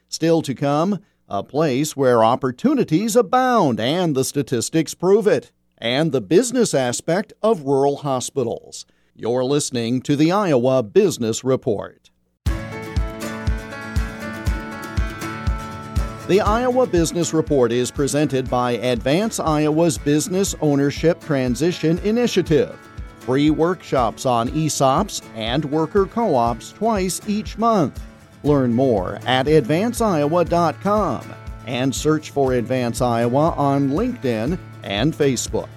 Still 0.08 0.42
to 0.42 0.54
come, 0.54 1.00
a 1.28 1.44
place 1.44 1.96
where 1.96 2.24
opportunities 2.24 3.16
abound, 3.16 3.80
and 3.80 4.16
the 4.16 4.24
statistics 4.24 4.94
prove 4.94 5.26
it 5.26 5.52
and 5.80 6.12
the 6.12 6.22
business 6.22 6.74
aspect 6.74 7.34
of 7.42 7.64
rural 7.64 7.98
hospitals. 7.98 8.86
You're 9.16 9.46
listening 9.46 10.02
to 10.02 10.16
the 10.16 10.32
Iowa 10.32 10.84
Business 10.84 11.44
Report. 11.44 12.09
The 16.30 16.42
Iowa 16.42 16.86
Business 16.86 17.34
Report 17.34 17.72
is 17.72 17.90
presented 17.90 18.52
by 18.52 18.74
Advance 18.74 19.40
Iowa's 19.40 19.98
Business 19.98 20.54
Ownership 20.62 21.20
Transition 21.22 21.98
Initiative. 22.04 22.78
Free 23.22 23.50
workshops 23.50 24.28
on 24.28 24.50
ESOPs 24.50 25.24
and 25.34 25.66
worker 25.66 26.06
co 26.06 26.36
ops 26.36 26.72
twice 26.72 27.20
each 27.28 27.58
month. 27.58 28.00
Learn 28.44 28.72
more 28.72 29.16
at 29.26 29.48
advanceiowa.com 29.48 31.34
and 31.66 31.96
search 31.96 32.30
for 32.30 32.54
Advance 32.54 33.02
Iowa 33.02 33.56
on 33.58 33.90
LinkedIn 33.90 34.60
and 34.84 35.16
Facebook. 35.16 35.70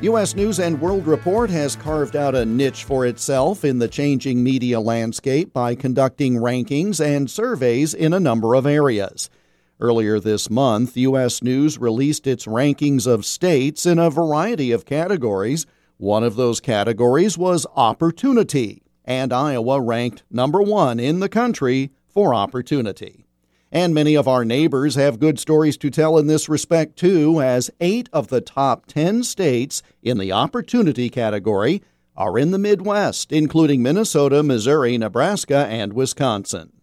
U.S. 0.00 0.34
News 0.34 0.58
and 0.58 0.80
World 0.80 1.06
Report 1.06 1.48
has 1.48 1.76
carved 1.76 2.16
out 2.16 2.34
a 2.34 2.44
niche 2.44 2.82
for 2.82 3.06
itself 3.06 3.64
in 3.64 3.78
the 3.78 3.86
changing 3.86 4.42
media 4.42 4.80
landscape 4.80 5.52
by 5.52 5.76
conducting 5.76 6.34
rankings 6.34 7.00
and 7.00 7.30
surveys 7.30 7.94
in 7.94 8.12
a 8.12 8.18
number 8.18 8.56
of 8.56 8.66
areas. 8.66 9.30
Earlier 9.80 10.20
this 10.20 10.50
month, 10.50 10.94
U.S. 10.98 11.42
News 11.42 11.78
released 11.78 12.26
its 12.26 12.44
rankings 12.44 13.06
of 13.06 13.24
states 13.24 13.86
in 13.86 13.98
a 13.98 14.10
variety 14.10 14.72
of 14.72 14.84
categories. 14.84 15.64
One 15.96 16.22
of 16.22 16.36
those 16.36 16.60
categories 16.60 17.38
was 17.38 17.66
opportunity, 17.74 18.82
and 19.06 19.32
Iowa 19.32 19.80
ranked 19.80 20.22
number 20.30 20.60
one 20.60 21.00
in 21.00 21.20
the 21.20 21.30
country 21.30 21.92
for 22.06 22.34
opportunity. 22.34 23.24
And 23.72 23.94
many 23.94 24.14
of 24.16 24.28
our 24.28 24.44
neighbors 24.44 24.96
have 24.96 25.18
good 25.18 25.38
stories 25.38 25.78
to 25.78 25.88
tell 25.88 26.18
in 26.18 26.26
this 26.26 26.46
respect, 26.46 26.96
too, 26.96 27.40
as 27.40 27.70
eight 27.80 28.10
of 28.12 28.28
the 28.28 28.42
top 28.42 28.84
10 28.84 29.22
states 29.22 29.82
in 30.02 30.18
the 30.18 30.30
opportunity 30.30 31.08
category 31.08 31.80
are 32.14 32.38
in 32.38 32.50
the 32.50 32.58
Midwest, 32.58 33.32
including 33.32 33.82
Minnesota, 33.82 34.42
Missouri, 34.42 34.98
Nebraska, 34.98 35.66
and 35.70 35.94
Wisconsin. 35.94 36.79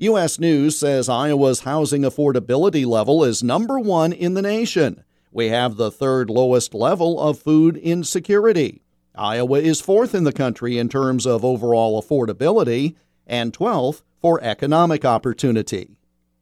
U.S. 0.00 0.38
News 0.38 0.78
says 0.78 1.10
Iowa's 1.10 1.60
housing 1.60 2.02
affordability 2.04 2.86
level 2.86 3.22
is 3.22 3.42
number 3.42 3.78
one 3.78 4.14
in 4.14 4.32
the 4.32 4.40
nation. 4.40 5.04
We 5.30 5.48
have 5.50 5.76
the 5.76 5.90
third 5.90 6.30
lowest 6.30 6.72
level 6.72 7.20
of 7.20 7.38
food 7.38 7.76
insecurity. 7.76 8.80
Iowa 9.14 9.58
is 9.58 9.82
fourth 9.82 10.14
in 10.14 10.24
the 10.24 10.32
country 10.32 10.78
in 10.78 10.88
terms 10.88 11.26
of 11.26 11.44
overall 11.44 12.02
affordability 12.02 12.96
and 13.26 13.52
12th 13.52 14.00
for 14.22 14.42
economic 14.42 15.04
opportunity. 15.04 15.98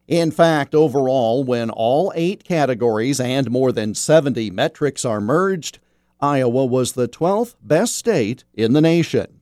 In 0.07 0.31
fact, 0.31 0.73
overall, 0.73 1.43
when 1.43 1.69
all 1.69 2.13
eight 2.15 2.45
categories 2.45 3.19
and 3.19 3.51
more 3.51 3.73
than 3.73 3.93
70 3.93 4.51
metrics 4.51 5.03
are 5.03 5.19
merged, 5.19 5.79
Iowa 6.21 6.65
was 6.65 6.93
the 6.93 7.09
12th 7.09 7.55
best 7.61 7.97
state 7.97 8.45
in 8.53 8.71
the 8.71 8.79
nation. 8.79 9.38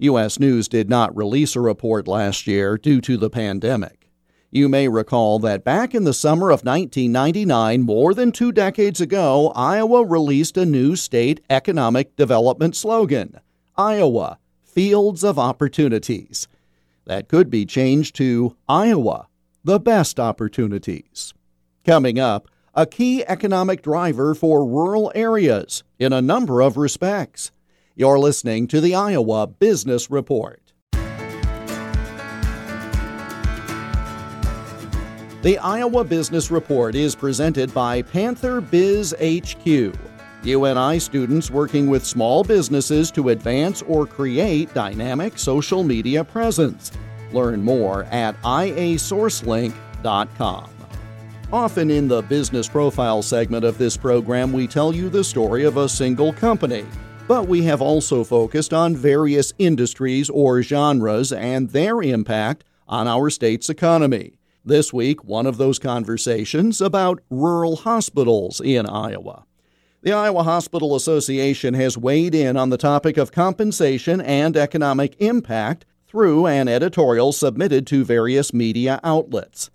U.S. 0.00 0.40
News 0.40 0.66
did 0.66 0.88
not 0.88 1.14
release 1.14 1.54
a 1.54 1.60
report 1.60 2.08
last 2.08 2.46
year 2.46 2.78
due 2.78 3.00
to 3.02 3.18
the 3.18 3.28
pandemic. 3.28 4.10
You 4.50 4.68
may 4.68 4.88
recall 4.88 5.38
that 5.40 5.62
back 5.62 5.94
in 5.94 6.04
the 6.04 6.14
summer 6.14 6.46
of 6.50 6.64
1999, 6.64 7.82
more 7.82 8.14
than 8.14 8.32
two 8.32 8.50
decades 8.50 9.00
ago, 9.00 9.52
Iowa 9.54 10.04
released 10.04 10.56
a 10.56 10.64
new 10.64 10.96
state 10.96 11.40
economic 11.50 12.16
development 12.16 12.74
slogan 12.74 13.38
Iowa, 13.76 14.38
Fields 14.64 15.22
of 15.22 15.38
Opportunities. 15.38 16.48
That 17.04 17.28
could 17.28 17.50
be 17.50 17.66
changed 17.66 18.16
to 18.16 18.56
Iowa, 18.68 19.28
the 19.62 19.78
best 19.78 20.18
opportunities. 20.18 21.34
Coming 21.84 22.18
up, 22.18 22.48
a 22.74 22.86
key 22.86 23.24
economic 23.26 23.82
driver 23.82 24.34
for 24.34 24.64
rural 24.64 25.12
areas 25.14 25.82
in 25.98 26.12
a 26.12 26.22
number 26.22 26.60
of 26.60 26.76
respects. 26.76 27.52
You're 28.00 28.18
listening 28.18 28.66
to 28.68 28.80
the 28.80 28.94
Iowa 28.94 29.46
Business 29.46 30.10
Report. 30.10 30.72
The 35.42 35.58
Iowa 35.60 36.04
Business 36.04 36.50
Report 36.50 36.94
is 36.94 37.14
presented 37.14 37.74
by 37.74 38.00
Panther 38.00 38.62
Biz 38.62 39.14
HQ. 39.20 39.92
UNI 40.44 40.98
students 40.98 41.50
working 41.50 41.90
with 41.90 42.06
small 42.06 42.42
businesses 42.42 43.10
to 43.10 43.28
advance 43.28 43.82
or 43.82 44.06
create 44.06 44.72
dynamic 44.72 45.38
social 45.38 45.84
media 45.84 46.24
presence. 46.24 46.92
Learn 47.34 47.62
more 47.62 48.04
at 48.04 48.34
iasourcelink.com. 48.40 50.70
Often 51.52 51.90
in 51.90 52.08
the 52.08 52.22
business 52.22 52.66
profile 52.66 53.20
segment 53.20 53.66
of 53.66 53.76
this 53.76 53.98
program, 53.98 54.54
we 54.54 54.66
tell 54.66 54.94
you 54.94 55.10
the 55.10 55.22
story 55.22 55.64
of 55.64 55.76
a 55.76 55.86
single 55.86 56.32
company. 56.32 56.86
But 57.30 57.46
we 57.46 57.62
have 57.62 57.80
also 57.80 58.24
focused 58.24 58.74
on 58.74 58.96
various 58.96 59.52
industries 59.56 60.28
or 60.28 60.62
genres 60.62 61.30
and 61.30 61.70
their 61.70 62.02
impact 62.02 62.64
on 62.88 63.06
our 63.06 63.30
state's 63.30 63.70
economy. 63.70 64.32
This 64.64 64.92
week, 64.92 65.22
one 65.22 65.46
of 65.46 65.56
those 65.56 65.78
conversations 65.78 66.80
about 66.80 67.22
rural 67.30 67.76
hospitals 67.76 68.60
in 68.60 68.84
Iowa. 68.84 69.44
The 70.02 70.12
Iowa 70.12 70.42
Hospital 70.42 70.96
Association 70.96 71.74
has 71.74 71.96
weighed 71.96 72.34
in 72.34 72.56
on 72.56 72.70
the 72.70 72.76
topic 72.76 73.16
of 73.16 73.30
compensation 73.30 74.20
and 74.20 74.56
economic 74.56 75.14
impact 75.20 75.86
through 76.08 76.48
an 76.48 76.66
editorial 76.66 77.30
submitted 77.30 77.86
to 77.86 78.04
various 78.04 78.52
media 78.52 78.98
outlets. 79.04 79.70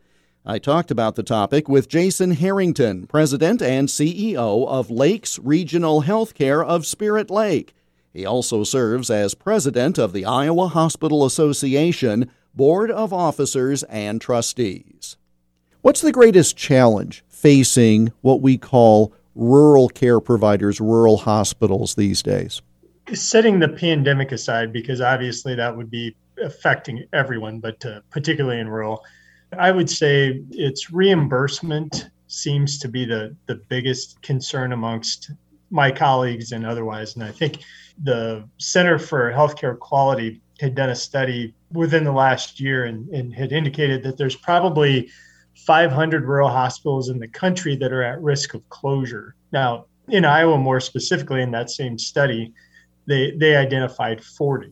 I 0.47 0.59
talked 0.59 0.91
about 0.91 1.15
the 1.15 1.23
topic 1.23 1.67
with 1.67 1.89
Jason 1.89 2.29
Harrington, 2.29 3.07
President 3.07 3.63
and 3.63 3.87
CEO 3.87 4.67
of 4.67 4.91
Lakes 4.91 5.39
Regional 5.39 6.03
Healthcare 6.03 6.63
of 6.63 6.85
Spirit 6.85 7.31
Lake. 7.31 7.73
He 8.13 8.27
also 8.27 8.63
serves 8.63 9.09
as 9.09 9.33
President 9.33 9.97
of 9.97 10.13
the 10.13 10.23
Iowa 10.23 10.67
Hospital 10.67 11.25
Association 11.25 12.29
Board 12.53 12.91
of 12.91 13.11
Officers 13.11 13.81
and 13.83 14.21
Trustees. 14.21 15.17
What's 15.81 16.01
the 16.01 16.11
greatest 16.11 16.55
challenge 16.55 17.23
facing 17.27 18.13
what 18.21 18.39
we 18.39 18.59
call 18.59 19.13
rural 19.33 19.89
care 19.89 20.19
providers, 20.19 20.79
rural 20.79 21.17
hospitals 21.17 21.95
these 21.95 22.21
days? 22.21 22.61
Setting 23.13 23.57
the 23.57 23.69
pandemic 23.69 24.31
aside, 24.31 24.71
because 24.71 25.01
obviously 25.01 25.55
that 25.55 25.75
would 25.75 25.89
be 25.89 26.15
affecting 26.39 27.03
everyone, 27.13 27.59
but 27.59 27.83
uh, 27.83 28.01
particularly 28.11 28.59
in 28.59 28.69
rural. 28.69 29.03
I 29.57 29.71
would 29.71 29.89
say 29.89 30.41
it's 30.51 30.91
reimbursement 30.91 32.09
seems 32.27 32.79
to 32.79 32.87
be 32.87 33.05
the, 33.05 33.35
the 33.45 33.55
biggest 33.69 34.21
concern 34.21 34.73
amongst 34.73 35.31
my 35.69 35.91
colleagues 35.91 36.51
and 36.51 36.65
otherwise. 36.65 37.15
And 37.15 37.23
I 37.23 37.31
think 37.31 37.63
the 38.03 38.47
Center 38.57 38.99
for 38.99 39.31
Healthcare 39.31 39.77
Quality 39.77 40.41
had 40.59 40.75
done 40.75 40.89
a 40.89 40.95
study 40.95 41.53
within 41.71 42.03
the 42.03 42.11
last 42.11 42.59
year 42.59 42.85
and, 42.85 43.09
and 43.09 43.33
had 43.33 43.51
indicated 43.51 44.03
that 44.03 44.17
there's 44.17 44.35
probably 44.35 45.09
500 45.55 46.25
rural 46.25 46.49
hospitals 46.49 47.09
in 47.09 47.19
the 47.19 47.27
country 47.27 47.75
that 47.77 47.91
are 47.91 48.03
at 48.03 48.21
risk 48.21 48.53
of 48.53 48.67
closure. 48.69 49.35
Now, 49.51 49.85
in 50.09 50.25
Iowa, 50.25 50.57
more 50.57 50.79
specifically, 50.79 51.41
in 51.41 51.51
that 51.51 51.69
same 51.69 51.97
study, 51.97 52.53
they, 53.07 53.31
they 53.31 53.55
identified 53.55 54.23
40. 54.23 54.71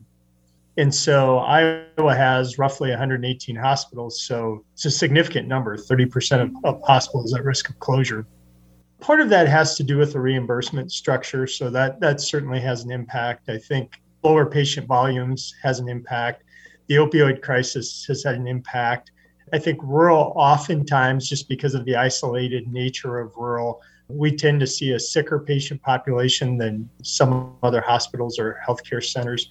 And 0.77 0.93
so 0.93 1.37
Iowa 1.39 2.15
has 2.15 2.57
roughly 2.57 2.89
118 2.89 3.55
hospitals. 3.55 4.21
So 4.21 4.65
it's 4.73 4.85
a 4.85 4.91
significant 4.91 5.47
number 5.47 5.77
30% 5.77 6.41
of, 6.41 6.51
of, 6.63 6.81
hospitals 6.83 7.33
at 7.35 7.43
risk 7.43 7.69
of 7.69 7.79
closure. 7.79 8.25
Part 8.99 9.21
of 9.21 9.29
that 9.29 9.47
has 9.47 9.75
to 9.77 9.83
do 9.83 9.97
with 9.97 10.13
the 10.13 10.19
reimbursement 10.19 10.91
structure. 10.91 11.45
So 11.45 11.69
that, 11.69 11.99
that 11.99 12.21
certainly 12.21 12.59
has 12.61 12.83
an 12.83 12.91
impact. 12.91 13.49
I 13.49 13.59
think 13.59 14.01
lower 14.23 14.45
patient 14.45 14.87
volumes 14.87 15.53
has 15.61 15.79
an 15.79 15.89
impact. 15.89 16.43
The 16.87 16.95
opioid 16.95 17.41
crisis 17.41 18.05
has 18.07 18.23
had 18.23 18.35
an 18.35 18.47
impact. 18.47 19.11
I 19.51 19.59
think 19.59 19.79
rural, 19.83 20.33
oftentimes, 20.35 21.29
just 21.29 21.47
because 21.47 21.75
of 21.75 21.85
the 21.85 21.95
isolated 21.95 22.67
nature 22.67 23.19
of 23.19 23.35
rural, 23.35 23.81
we 24.07 24.35
tend 24.35 24.59
to 24.61 24.67
see 24.67 24.93
a 24.93 24.99
sicker 24.99 25.39
patient 25.39 25.81
population 25.81 26.57
than 26.57 26.89
some 27.03 27.55
other 27.61 27.81
hospitals 27.81 28.39
or 28.39 28.59
healthcare 28.65 29.03
centers 29.03 29.49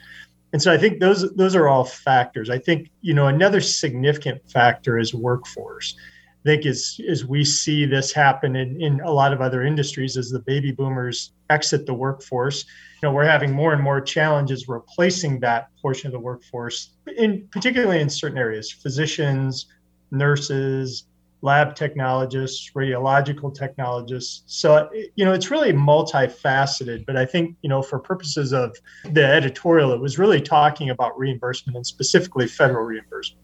and 0.52 0.60
so 0.60 0.72
I 0.72 0.78
think 0.78 1.00
those 1.00 1.32
those 1.34 1.54
are 1.54 1.68
all 1.68 1.84
factors. 1.84 2.50
I 2.50 2.58
think 2.58 2.90
you 3.00 3.14
know 3.14 3.26
another 3.26 3.60
significant 3.60 4.48
factor 4.50 4.98
is 4.98 5.14
workforce. 5.14 5.96
I 6.44 6.48
think 6.48 6.66
as 6.66 7.00
as 7.08 7.24
we 7.24 7.44
see 7.44 7.86
this 7.86 8.12
happen 8.12 8.56
in, 8.56 8.80
in 8.80 9.00
a 9.00 9.10
lot 9.10 9.32
of 9.32 9.40
other 9.40 9.62
industries 9.62 10.16
as 10.16 10.30
the 10.30 10.40
baby 10.40 10.72
boomers 10.72 11.32
exit 11.48 11.86
the 11.86 11.94
workforce, 11.94 12.64
you 13.02 13.08
know 13.08 13.14
we're 13.14 13.24
having 13.24 13.52
more 13.52 13.72
and 13.72 13.82
more 13.82 14.00
challenges 14.00 14.68
replacing 14.68 15.40
that 15.40 15.68
portion 15.80 16.08
of 16.08 16.12
the 16.12 16.20
workforce, 16.20 16.90
in 17.16 17.48
particularly 17.50 18.00
in 18.00 18.10
certain 18.10 18.38
areas, 18.38 18.70
physicians, 18.70 19.66
nurses, 20.10 21.04
lab 21.42 21.74
technologists, 21.74 22.70
radiological 22.74 23.54
technologists. 23.54 24.42
So, 24.46 24.88
you 25.16 25.24
know, 25.24 25.32
it's 25.32 25.50
really 25.50 25.72
multifaceted, 25.72 27.04
but 27.04 27.16
I 27.16 27.26
think, 27.26 27.56
you 27.62 27.68
know, 27.68 27.82
for 27.82 27.98
purposes 27.98 28.52
of 28.52 28.76
the 29.04 29.24
editorial, 29.24 29.92
it 29.92 30.00
was 30.00 30.18
really 30.18 30.40
talking 30.40 30.90
about 30.90 31.18
reimbursement 31.18 31.76
and 31.76 31.86
specifically 31.86 32.46
federal 32.46 32.84
reimbursement. 32.84 33.42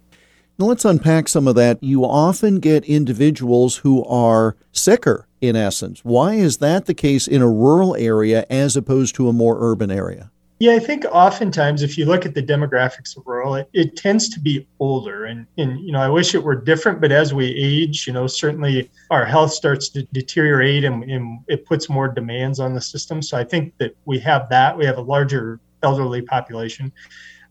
Now 0.59 0.67
let's 0.67 0.85
unpack 0.85 1.28
some 1.28 1.47
of 1.47 1.55
that. 1.57 1.83
You 1.83 2.05
often 2.05 2.59
get 2.59 2.85
individuals 2.85 3.76
who 3.78 4.05
are 4.05 4.57
sicker, 4.73 5.26
in 5.40 5.57
essence. 5.57 6.00
Why 6.05 6.35
is 6.35 6.59
that 6.59 6.87
the 6.87 6.95
case 6.95 7.28
in 7.28 7.43
a 7.43 7.49
rural 7.49 7.95
area 7.97 8.45
as 8.50 8.76
opposed 8.76 9.14
to 9.17 9.28
a 9.28 9.33
more 9.33 9.57
urban 9.61 9.90
area? 9.90 10.31
Yeah, 10.61 10.73
I 10.73 10.81
think 10.81 11.05
oftentimes 11.05 11.83
if 11.83 11.97
you 11.97 12.05
look 12.05 12.27
at 12.27 12.35
the 12.35 12.43
demographics 12.43 13.17
of 13.17 13.25
rural, 13.27 13.55
it, 13.55 13.71
it, 13.73 13.97
tends 13.97 14.29
to 14.31 14.41
be 14.41 14.67
older. 14.81 15.27
And, 15.27 15.47
and, 15.57 15.79
you 15.79 15.93
know, 15.93 16.00
I 16.00 16.09
wish 16.09 16.35
it 16.35 16.43
were 16.43 16.57
different, 16.57 17.00
but 17.00 17.12
as 17.12 17.33
we 17.33 17.47
age, 17.47 18.09
you 18.09 18.12
know, 18.12 18.27
certainly 18.27 18.91
our 19.11 19.25
health 19.25 19.53
starts 19.53 19.88
to 19.91 20.03
deteriorate 20.12 20.85
and, 20.85 21.05
and 21.05 21.41
it 21.47 21.65
puts 21.65 21.88
more 21.88 22.09
demands 22.09 22.59
on 22.59 22.75
the 22.75 22.81
system. 22.81 23.23
So 23.23 23.38
I 23.38 23.45
think 23.45 23.73
that 23.79 23.97
we 24.05 24.19
have 24.19 24.49
that. 24.49 24.77
We 24.77 24.85
have 24.85 24.99
a 24.99 25.03
larger 25.03 25.61
elderly 25.85 26.23
population. 26.23 26.93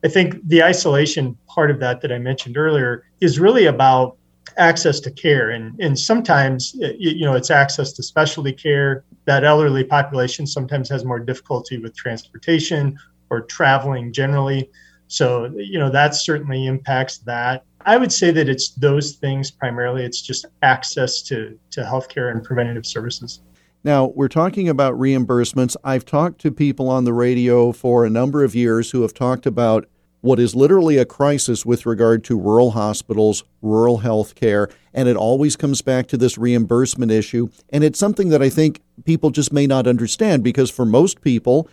I 0.04 0.10
think 0.10 0.46
the 0.48 0.62
isolation 0.64 1.38
part 1.48 1.72
of 1.72 1.80
that 1.80 2.02
that 2.02 2.12
I 2.12 2.20
mentioned 2.20 2.58
earlier 2.58 3.06
is 3.22 3.40
really 3.40 3.68
about 3.68 4.17
access 4.58 5.00
to 5.02 5.12
care. 5.12 5.52
And 5.52 5.80
and 5.80 5.98
sometimes 5.98 6.76
you 6.98 7.26
know 7.26 7.36
it's 7.36 7.52
access 7.52 7.94
to 7.94 8.04
specialty 8.04 8.54
care. 8.54 9.04
That 9.26 9.44
elderly 9.44 9.84
population 9.84 10.46
sometimes 10.48 10.90
has 10.90 11.06
more 11.06 11.20
difficulty 11.20 11.78
with 11.78 11.96
transportation 11.96 12.98
or 13.30 13.42
traveling 13.42 14.12
generally. 14.12 14.70
So 15.08 15.52
you 15.56 15.80
know 15.80 15.90
that 15.90 16.16
certainly 16.16 16.68
impacts 16.68 17.20
that. 17.20 17.64
I 17.86 17.98
would 17.98 18.12
say 18.12 18.32
that 18.32 18.50
it's 18.50 18.72
those 18.72 19.14
things 19.14 19.50
primarily. 19.52 20.04
It's 20.04 20.22
just 20.22 20.46
access 20.62 21.22
to 21.24 21.58
to 21.72 21.82
healthcare 21.82 22.32
and 22.32 22.44
preventative 22.44 22.86
services. 22.86 23.42
Now, 23.84 24.08
we're 24.08 24.28
talking 24.28 24.68
about 24.68 24.96
reimbursements. 24.96 25.78
I've 25.84 26.04
talked 26.04 26.42
to 26.42 26.52
people 26.52 26.90
on 26.90 27.06
the 27.06 27.14
radio 27.14 27.72
for 27.72 28.06
a 28.06 28.10
number 28.10 28.44
of 28.44 28.54
years 28.54 28.92
who 28.92 29.04
have 29.04 29.14
talked 29.14 29.46
about 29.46 29.88
what 30.22 30.40
is 30.40 30.56
literally 30.56 30.98
a 30.98 31.06
crisis 31.06 31.66
with 31.66 31.86
regard 31.86 32.24
to 32.24 32.40
rural 32.40 32.72
hospitals, 32.72 33.44
rural 33.62 34.00
health 34.00 34.36
care, 34.36 34.70
and 34.94 35.08
it 35.08 35.16
always 35.16 35.56
comes 35.56 35.82
back 35.82 36.08
to 36.08 36.18
this 36.18 36.38
reimbursement 36.38 37.12
issue. 37.12 37.50
And 37.70 37.84
it's 37.84 38.00
something 38.00 38.30
that 38.30 38.42
I 38.42 38.50
think 38.50 38.82
people 39.06 39.30
just 39.30 39.54
may 39.54 39.68
not 39.68 39.88
understand 39.88 40.44
because 40.44 40.70
for 40.72 40.86
most 40.86 41.22
people, 41.22 41.70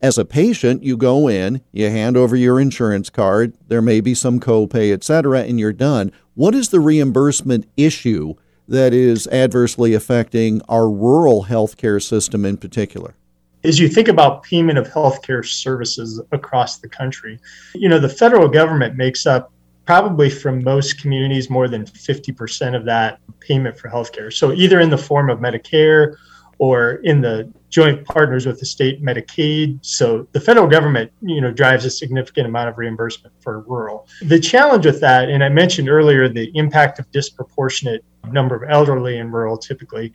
as 0.00 0.18
a 0.18 0.24
patient, 0.24 0.82
you 0.82 0.96
go 0.96 1.28
in, 1.28 1.60
you 1.70 1.88
hand 1.88 2.16
over 2.16 2.34
your 2.34 2.58
insurance 2.58 3.08
card, 3.10 3.54
there 3.68 3.82
may 3.82 4.00
be 4.00 4.14
some 4.14 4.40
copay, 4.40 4.92
et 4.92 5.04
cetera, 5.04 5.42
and 5.42 5.60
you're 5.60 5.72
done. 5.72 6.10
What 6.34 6.54
is 6.54 6.70
the 6.70 6.80
reimbursement 6.80 7.66
issue 7.76 8.34
that 8.66 8.92
is 8.92 9.26
adversely 9.28 9.94
affecting 9.94 10.62
our 10.68 10.90
rural 10.90 11.44
healthcare 11.44 12.02
system 12.02 12.44
in 12.44 12.56
particular? 12.56 13.14
As 13.64 13.78
you 13.78 13.88
think 13.88 14.08
about 14.08 14.42
payment 14.42 14.78
of 14.78 14.88
healthcare 14.88 15.46
services 15.46 16.20
across 16.32 16.78
the 16.78 16.88
country, 16.88 17.38
you 17.74 17.88
know, 17.88 17.98
the 17.98 18.08
federal 18.08 18.48
government 18.48 18.96
makes 18.96 19.26
up 19.26 19.52
probably 19.84 20.30
from 20.30 20.62
most 20.62 21.00
communities 21.00 21.50
more 21.50 21.68
than 21.68 21.84
50% 21.84 22.76
of 22.76 22.84
that 22.84 23.18
payment 23.40 23.76
for 23.76 23.88
healthcare. 23.88 24.32
So 24.32 24.52
either 24.52 24.80
in 24.80 24.90
the 24.90 24.98
form 24.98 25.28
of 25.28 25.38
Medicare 25.38 26.16
or 26.58 26.94
in 27.02 27.20
the 27.20 27.52
joint 27.70 28.04
partners 28.04 28.46
with 28.46 28.60
the 28.60 28.66
state 28.66 29.02
Medicaid. 29.02 29.78
So 29.84 30.28
the 30.32 30.40
federal 30.40 30.68
government, 30.68 31.10
you 31.22 31.40
know, 31.40 31.50
drives 31.50 31.84
a 31.84 31.90
significant 31.90 32.46
amount 32.46 32.68
of 32.68 32.78
reimbursement 32.78 33.34
for 33.40 33.60
rural. 33.62 34.06
The 34.20 34.38
challenge 34.38 34.86
with 34.86 35.00
that, 35.00 35.28
and 35.28 35.42
I 35.42 35.48
mentioned 35.48 35.88
earlier 35.88 36.28
the 36.28 36.52
impact 36.54 36.98
of 37.00 37.10
disproportionate 37.10 38.04
number 38.30 38.54
of 38.54 38.70
elderly 38.70 39.18
in 39.18 39.32
rural 39.32 39.56
typically, 39.58 40.12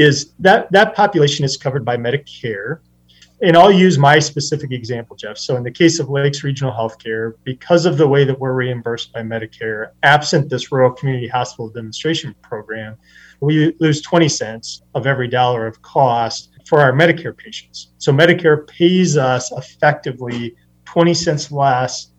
is 0.00 0.32
that 0.38 0.72
that 0.72 0.94
population 0.94 1.44
is 1.44 1.58
covered 1.58 1.84
by 1.84 1.96
Medicare. 1.96 2.78
And 3.42 3.56
I'll 3.56 3.72
use 3.72 3.98
my 3.98 4.18
specific 4.18 4.70
example, 4.70 5.14
Jeff. 5.14 5.36
So, 5.36 5.56
in 5.56 5.62
the 5.62 5.70
case 5.70 5.98
of 5.98 6.08
Lakes 6.08 6.42
Regional 6.42 6.72
Healthcare, 6.72 7.34
because 7.44 7.86
of 7.86 7.96
the 7.98 8.06
way 8.06 8.24
that 8.24 8.38
we're 8.38 8.52
reimbursed 8.54 9.12
by 9.12 9.20
Medicare, 9.20 9.88
absent 10.02 10.50
this 10.50 10.72
rural 10.72 10.90
community 10.92 11.28
hospital 11.28 11.68
demonstration 11.70 12.34
program, 12.42 12.96
we 13.40 13.74
lose 13.80 14.02
20 14.02 14.28
cents 14.28 14.82
of 14.94 15.06
every 15.06 15.28
dollar 15.28 15.66
of 15.66 15.80
cost 15.80 16.50
for 16.66 16.80
our 16.80 16.92
Medicare 16.92 17.36
patients. 17.36 17.92
So, 17.98 18.12
Medicare 18.12 18.66
pays 18.66 19.16
us 19.16 19.52
effectively 19.52 20.54
20 20.86 21.14
cents 21.14 21.52
less 21.52 22.12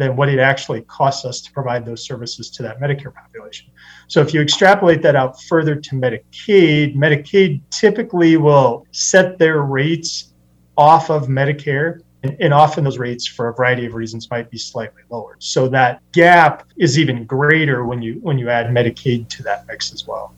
than 0.00 0.16
what 0.16 0.30
it 0.30 0.38
actually 0.38 0.80
costs 0.82 1.26
us 1.26 1.42
to 1.42 1.52
provide 1.52 1.84
those 1.84 2.02
services 2.02 2.48
to 2.48 2.62
that 2.62 2.80
Medicare 2.80 3.14
population. 3.14 3.68
So 4.08 4.22
if 4.22 4.32
you 4.32 4.40
extrapolate 4.40 5.02
that 5.02 5.14
out 5.14 5.40
further 5.42 5.76
to 5.76 5.94
Medicaid, 5.94 6.96
Medicaid 6.96 7.60
typically 7.70 8.38
will 8.38 8.86
set 8.92 9.38
their 9.38 9.60
rates 9.60 10.32
off 10.78 11.10
of 11.10 11.26
Medicare. 11.26 12.00
And, 12.22 12.52
often 12.52 12.84
those 12.84 12.98
rates, 12.98 13.26
for 13.26 13.48
a 13.48 13.54
variety 13.54 13.86
of 13.86 13.94
reasons, 13.94 14.30
might 14.30 14.50
be 14.50 14.58
slightly 14.58 15.02
lower. 15.10 15.36
So 15.38 15.68
that 15.68 16.02
gap 16.12 16.68
is 16.76 16.98
even 16.98 17.24
greater 17.24 17.84
when 17.84 18.02
you 18.02 18.20
when 18.20 18.38
you 18.38 18.50
add 18.50 18.66
Medicaid 18.66 19.28
to 19.30 19.42
that 19.44 19.66
mix 19.66 19.90
as 19.92 20.06
well. 20.06 20.34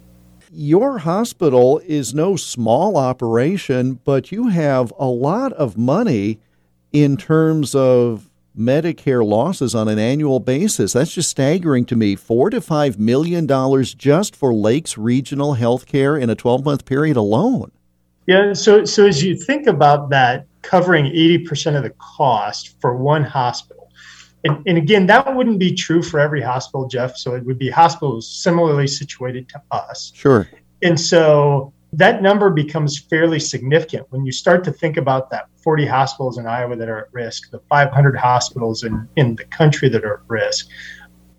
Your 0.52 0.98
hospital 0.98 1.80
is 1.84 2.14
no 2.14 2.36
small 2.36 2.96
operation, 2.96 3.98
but 4.04 4.30
you 4.30 4.48
have 4.48 4.92
a 4.96 5.06
lot 5.06 5.52
of 5.54 5.76
money 5.76 6.38
in 6.92 7.16
terms 7.16 7.74
of 7.74 8.30
Medicare 8.58 9.26
losses 9.26 9.74
on 9.74 9.88
an 9.88 9.98
annual 9.98 10.40
basis. 10.40 10.92
That's 10.92 11.14
just 11.14 11.30
staggering 11.30 11.84
to 11.86 11.96
me. 11.96 12.16
Four 12.16 12.50
to 12.50 12.60
five 12.60 12.98
million 12.98 13.46
dollars 13.46 13.94
just 13.94 14.36
for 14.36 14.52
Lakes 14.52 14.98
Regional 14.98 15.56
Healthcare 15.56 16.20
in 16.20 16.30
a 16.30 16.34
12 16.34 16.64
month 16.64 16.84
period 16.84 17.16
alone. 17.16 17.72
Yeah, 18.26 18.52
so 18.52 18.84
so 18.84 19.06
as 19.06 19.22
you 19.22 19.36
think 19.36 19.66
about 19.66 20.10
that, 20.10 20.46
covering 20.62 21.06
80% 21.06 21.76
of 21.76 21.82
the 21.82 21.90
cost 21.98 22.80
for 22.80 22.96
one 22.96 23.24
hospital. 23.24 23.90
And, 24.44 24.62
and 24.66 24.78
again, 24.78 25.06
that 25.06 25.34
wouldn't 25.34 25.58
be 25.58 25.74
true 25.74 26.02
for 26.02 26.18
every 26.18 26.40
hospital, 26.40 26.88
Jeff. 26.88 27.16
So 27.16 27.34
it 27.34 27.44
would 27.44 27.58
be 27.58 27.70
hospitals 27.70 28.28
similarly 28.28 28.86
situated 28.86 29.48
to 29.50 29.62
us. 29.70 30.12
Sure. 30.14 30.48
And 30.82 30.98
so 30.98 31.72
that 31.92 32.22
number 32.22 32.50
becomes 32.50 32.98
fairly 32.98 33.38
significant 33.38 34.06
when 34.10 34.24
you 34.24 34.32
start 34.32 34.64
to 34.64 34.72
think 34.72 34.96
about 34.96 35.30
that 35.30 35.46
40 35.62 35.86
hospitals 35.86 36.38
in 36.38 36.46
Iowa 36.46 36.76
that 36.76 36.88
are 36.88 37.00
at 37.00 37.12
risk, 37.12 37.50
the 37.50 37.60
500 37.68 38.16
hospitals 38.16 38.82
in, 38.82 39.06
in 39.16 39.36
the 39.36 39.44
country 39.44 39.88
that 39.90 40.04
are 40.04 40.14
at 40.14 40.20
risk. 40.28 40.68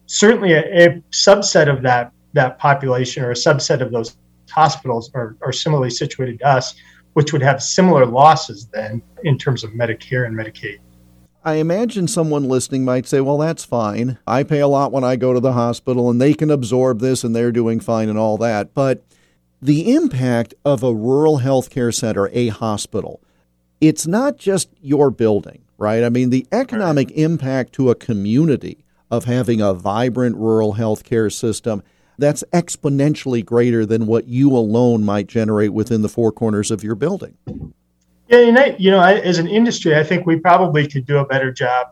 Certainly, 0.06 0.54
a, 0.54 0.88
a 0.88 1.02
subset 1.12 1.70
of 1.70 1.82
that 1.84 2.12
that 2.34 2.58
population 2.58 3.24
or 3.24 3.32
a 3.32 3.36
subset 3.36 3.82
of 3.82 3.92
those 3.92 4.18
hospitals 4.50 5.12
are, 5.14 5.38
are 5.42 5.52
similarly 5.52 5.90
situated 5.90 6.40
to 6.40 6.48
us, 6.48 6.76
which 7.14 7.32
would 7.32 7.44
have 7.44 7.62
similar 7.62 8.06
losses 8.06 8.68
then 8.74 9.02
in 9.24 9.38
terms 9.38 9.64
of 9.64 9.72
Medicare 9.72 10.26
and 10.26 10.36
Medicaid. 10.36 10.80
I 11.46 11.56
imagine 11.56 12.08
someone 12.08 12.46
listening 12.48 12.86
might 12.86 13.06
say, 13.06 13.22
well, 13.22 13.38
that's 13.38 13.66
fine. 13.66 14.18
I 14.26 14.44
pay 14.44 14.62
a 14.62 14.68
lot 14.68 14.92
when 14.92 15.04
I 15.04 15.16
go 15.16 15.34
to 15.34 15.40
the 15.40 15.54
hospital 15.54 16.10
and 16.10 16.20
they 16.20 16.34
can 16.34 16.50
absorb 16.50 17.00
this 17.00 17.24
and 17.24 17.36
they're 17.36 17.52
doing 17.52 17.80
fine 17.80 18.10
and 18.10 18.18
all 18.18 18.38
that. 18.38 18.74
But 18.74 19.04
the 19.64 19.94
impact 19.96 20.54
of 20.66 20.84
a 20.84 20.94
rural 20.94 21.40
healthcare 21.40 21.94
center, 21.94 22.30
a 22.34 22.50
hospital, 22.50 23.22
it's 23.80 24.06
not 24.06 24.38
just 24.38 24.70
your 24.82 25.10
building, 25.10 25.64
right? 25.78 26.04
I 26.04 26.10
mean, 26.10 26.32
the 26.32 26.46
economic 26.52 27.08
right. 27.10 27.18
impact 27.18 27.72
to 27.74 27.90
a 27.90 27.96
community 27.96 28.84
of 29.10 29.24
having 29.24 29.62
a 29.62 29.74
vibrant 29.74 30.36
rural 30.36 30.74
healthcare 30.74 31.32
system 31.32 31.82
that's 32.18 32.44
exponentially 32.52 33.44
greater 33.44 33.86
than 33.86 34.06
what 34.06 34.28
you 34.28 34.52
alone 34.52 35.04
might 35.04 35.28
generate 35.28 35.72
within 35.72 36.02
the 36.02 36.10
four 36.10 36.32
corners 36.32 36.70
of 36.70 36.84
your 36.84 36.96
building. 36.96 37.38
Yeah, 38.28 38.40
and 38.40 38.60
I, 38.60 38.76
you 38.78 38.92
know, 38.92 39.00
I, 39.00 39.14
as 39.20 39.40
an 39.40 39.48
industry, 39.48 39.96
I 39.96 40.04
think 40.04 40.26
we 40.26 40.40
probably 40.40 40.88
could 40.88 41.06
do 41.06 41.18
a 41.18 41.26
better 41.26 41.52
job 41.52 41.88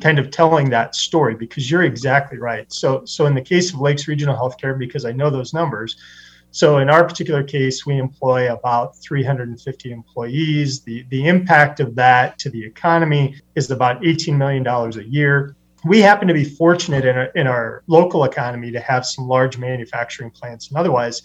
kind 0.00 0.18
of 0.18 0.30
telling 0.30 0.70
that 0.70 0.94
story 0.94 1.34
because 1.34 1.70
you're 1.70 1.82
exactly 1.82 2.38
right. 2.38 2.72
So, 2.72 3.04
so 3.04 3.26
in 3.26 3.34
the 3.34 3.42
case 3.42 3.72
of 3.74 3.80
Lakes 3.80 4.06
Regional 4.06 4.36
Healthcare, 4.36 4.78
because 4.78 5.04
I 5.04 5.12
know 5.12 5.28
those 5.28 5.52
numbers, 5.52 5.96
so 6.52 6.78
in 6.78 6.90
our 6.90 7.04
particular 7.04 7.44
case, 7.44 7.86
we 7.86 7.98
employ 7.98 8.52
about 8.52 8.96
350 8.98 9.92
employees. 9.92 10.80
The, 10.80 11.04
the 11.10 11.28
impact 11.28 11.78
of 11.80 11.94
that 11.94 12.38
to 12.40 12.50
the 12.50 12.64
economy 12.64 13.36
is 13.54 13.70
about 13.70 14.02
$18 14.02 14.36
million 14.36 14.66
a 14.66 15.02
year. 15.02 15.56
We 15.84 16.00
happen 16.00 16.26
to 16.28 16.34
be 16.34 16.44
fortunate 16.44 17.04
in 17.04 17.16
our, 17.16 17.24
in 17.36 17.46
our 17.46 17.84
local 17.86 18.24
economy 18.24 18.72
to 18.72 18.80
have 18.80 19.06
some 19.06 19.28
large 19.28 19.58
manufacturing 19.58 20.30
plants 20.30 20.68
and 20.68 20.76
otherwise. 20.76 21.22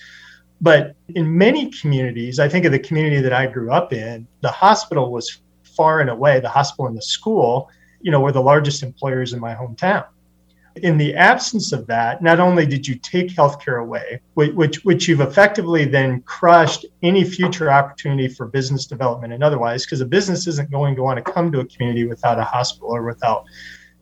But 0.62 0.96
in 1.10 1.38
many 1.38 1.72
communities, 1.72 2.40
I 2.40 2.48
think 2.48 2.66
of 2.66 2.72
the 2.72 2.80
community 2.80 3.20
that 3.22 3.34
I 3.34 3.48
grew 3.48 3.72
up 3.72 3.94
in, 3.94 4.28
the 4.42 4.52
hospital 4.52 5.12
was 5.12 5.40
far 5.64 6.02
and 6.02 6.10
away, 6.10 6.40
the 6.40 6.50
hospital 6.50 6.88
and 6.88 6.96
the 6.96 7.02
school, 7.02 7.70
you 8.00 8.12
know, 8.12 8.20
were 8.20 8.32
the 8.32 8.42
largest 8.42 8.84
employers 8.84 9.34
in 9.34 9.40
my 9.40 9.56
hometown 9.56 10.06
in 10.78 10.98
the 10.98 11.16
absence 11.16 11.72
of 11.72 11.88
that, 11.88 12.22
not 12.22 12.40
only 12.40 12.66
did 12.66 12.88
you 12.88 12.96
take 12.96 13.30
healthcare 13.30 13.82
away, 13.82 14.20
which, 14.34 14.84
which 14.84 15.08
you've 15.08 15.22
effectively 15.22 15.86
then 15.86 16.22
crushed 16.22 16.86
any 17.02 17.24
future 17.24 17.72
opportunity 17.72 18.28
for 18.28 18.48
business 18.48 18.86
development 18.86 19.32
and 19.32 19.44
otherwise, 19.44 19.86
because 19.86 20.02
a 20.02 20.06
business 20.06 20.48
isn't 20.48 20.70
going 20.72 20.96
to 20.96 21.04
want 21.04 21.24
to 21.24 21.32
come 21.32 21.52
to 21.52 21.62
a 21.62 21.66
community 21.66 22.06
without 22.06 22.40
a 22.40 22.44
hospital 22.44 22.90
or 22.90 23.04
without 23.04 23.46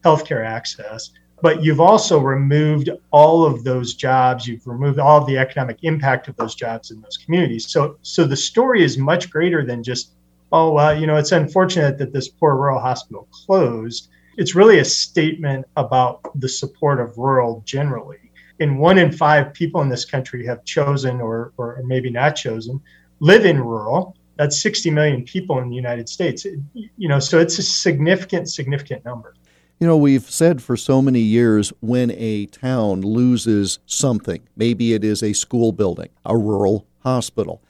healthcare 0.04 0.46
access. 0.46 1.12
But 1.44 1.64
you've 1.64 1.82
also 1.82 2.20
removed 2.20 2.90
all 3.12 3.46
of 3.46 3.64
those 3.64 3.94
jobs. 3.94 4.48
You've 4.48 4.66
removed 4.66 4.98
all 4.98 5.20
of 5.20 5.28
the 5.28 5.38
economic 5.38 5.80
impact 5.84 6.28
of 6.28 6.36
those 6.38 6.56
jobs 6.56 6.90
in 6.90 7.02
those 7.02 7.18
communities. 7.18 7.70
So, 7.70 7.98
so 8.02 8.24
the 8.24 8.36
story 8.36 8.84
is 8.84 8.98
much 8.98 9.30
greater 9.30 9.66
than 9.66 9.84
just, 9.84 10.14
oh, 10.52 10.72
well, 10.72 10.98
you 10.98 11.06
know, 11.06 11.18
it's 11.18 11.34
unfortunate 11.34 11.98
that 11.98 12.14
this 12.14 12.30
poor 12.30 12.56
rural 12.56 12.80
hospital 12.80 13.28
closed 13.32 14.08
It's 14.38 14.56
really 14.56 14.80
a 14.80 14.86
statement 14.86 15.66
about 15.76 16.22
the 16.40 16.50
support 16.50 17.00
of 17.00 17.18
rural 17.18 17.62
generally. 17.66 18.32
And 18.60 18.80
one 18.80 18.98
in 18.98 19.12
five 19.12 19.54
people 19.54 19.82
in 19.82 19.90
this 19.90 20.06
country 20.06 20.46
have 20.46 20.64
chosen, 20.64 21.22
or, 21.22 21.54
or 21.58 21.82
maybe 21.86 22.10
not 22.10 22.36
chosen, 22.36 22.82
live 23.20 23.46
in 23.46 23.60
rural. 23.60 24.16
That's 24.38 24.62
60 24.62 24.90
million 24.90 25.24
people 25.24 25.60
in 25.60 25.70
the 25.70 25.76
United 25.76 26.10
States. 26.10 26.46
You 26.74 27.08
know, 27.08 27.20
so 27.20 27.40
it's 27.40 27.60
a 27.60 27.64
significant, 27.64 28.50
significant 28.50 29.06
number. 29.06 29.36
You 29.80 29.88
know, 29.88 29.98
we've 29.98 30.30
said 30.30 30.64
for 30.64 30.78
so 30.78 31.02
many 31.02 31.20
years 31.20 31.74
when 31.82 32.12
a 32.12 32.46
town 32.46 33.02
loses 33.02 33.80
something, 33.86 34.48
maybe 34.56 34.94
it 34.94 35.04
is 35.04 35.22
a 35.22 35.34
school 35.34 35.72
building, 35.72 36.10
a 36.26 36.38
rural 36.38 36.88
hospital, 37.00 37.62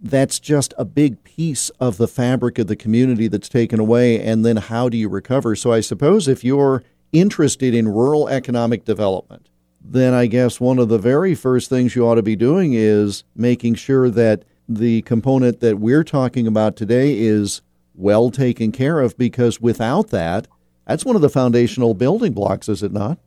that's 0.00 0.38
just 0.38 0.74
a 0.78 0.84
big 0.84 1.22
piece 1.24 1.70
of 1.80 1.96
the 1.96 2.08
fabric 2.08 2.58
of 2.58 2.66
the 2.66 2.76
community 2.76 3.28
that's 3.28 3.48
taken 3.48 3.80
away. 3.80 4.20
And 4.20 4.44
then 4.44 4.56
how 4.56 4.88
do 4.88 4.96
you 4.96 5.08
recover? 5.08 5.56
So 5.56 5.72
I 5.72 5.80
suppose 5.80 6.28
if 6.28 6.44
you're 6.44 6.82
interested 7.12 7.74
in 7.74 7.88
rural 7.88 8.28
economic 8.28 8.84
development, 8.84 9.48
then 9.80 10.14
I 10.14 10.26
guess 10.26 10.60
one 10.60 10.78
of 10.78 10.88
the 10.88 10.98
very 10.98 11.34
first 11.34 11.68
things 11.68 11.96
you 11.96 12.06
ought 12.06 12.16
to 12.16 12.22
be 12.22 12.36
doing 12.36 12.74
is 12.74 13.24
making 13.34 13.74
sure 13.74 14.10
that 14.10 14.44
the 14.68 15.02
component 15.02 15.60
that 15.60 15.78
we're 15.78 16.04
talking 16.04 16.46
about 16.46 16.76
today 16.76 17.18
is 17.18 17.62
well 17.94 18.30
taken 18.30 18.70
care 18.70 19.00
of 19.00 19.16
because 19.16 19.60
without 19.60 20.08
that, 20.10 20.46
that's 20.86 21.04
one 21.04 21.16
of 21.16 21.22
the 21.22 21.30
foundational 21.30 21.94
building 21.94 22.32
blocks, 22.32 22.68
is 22.68 22.82
it 22.82 22.92
not? 22.92 23.18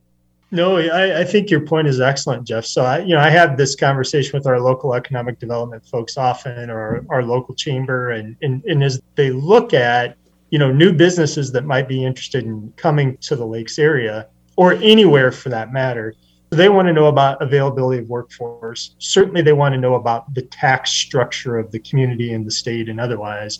No, 0.53 0.77
I, 0.77 1.21
I, 1.21 1.23
think 1.23 1.49
your 1.49 1.61
point 1.61 1.87
is 1.87 2.01
excellent, 2.01 2.45
Jeff. 2.45 2.65
So 2.65 2.83
I, 2.83 2.99
you 2.99 3.15
know, 3.15 3.21
I 3.21 3.29
have 3.29 3.55
this 3.55 3.73
conversation 3.73 4.37
with 4.37 4.45
our 4.45 4.59
local 4.59 4.93
economic 4.93 5.39
development 5.39 5.85
folks 5.85 6.17
often, 6.17 6.69
or 6.69 7.05
our 7.09 7.23
local 7.23 7.55
chamber, 7.55 8.11
and, 8.11 8.35
and 8.41 8.61
and 8.65 8.83
as 8.83 9.01
they 9.15 9.31
look 9.31 9.73
at 9.73 10.17
you 10.49 10.59
know 10.59 10.69
new 10.69 10.91
businesses 10.91 11.53
that 11.53 11.63
might 11.63 11.87
be 11.87 12.03
interested 12.03 12.43
in 12.43 12.73
coming 12.75 13.15
to 13.17 13.37
the 13.37 13.45
lakes 13.45 13.79
area 13.79 14.27
or 14.57 14.73
anywhere 14.73 15.31
for 15.31 15.47
that 15.47 15.71
matter, 15.71 16.15
they 16.49 16.67
want 16.67 16.85
to 16.89 16.93
know 16.93 17.05
about 17.05 17.41
availability 17.41 18.01
of 18.01 18.09
workforce. 18.09 18.95
Certainly, 18.99 19.43
they 19.43 19.53
want 19.53 19.73
to 19.73 19.79
know 19.79 19.95
about 19.95 20.33
the 20.33 20.41
tax 20.41 20.91
structure 20.91 21.57
of 21.57 21.71
the 21.71 21.79
community 21.79 22.33
and 22.33 22.45
the 22.45 22.51
state 22.51 22.89
and 22.89 22.99
otherwise. 22.99 23.59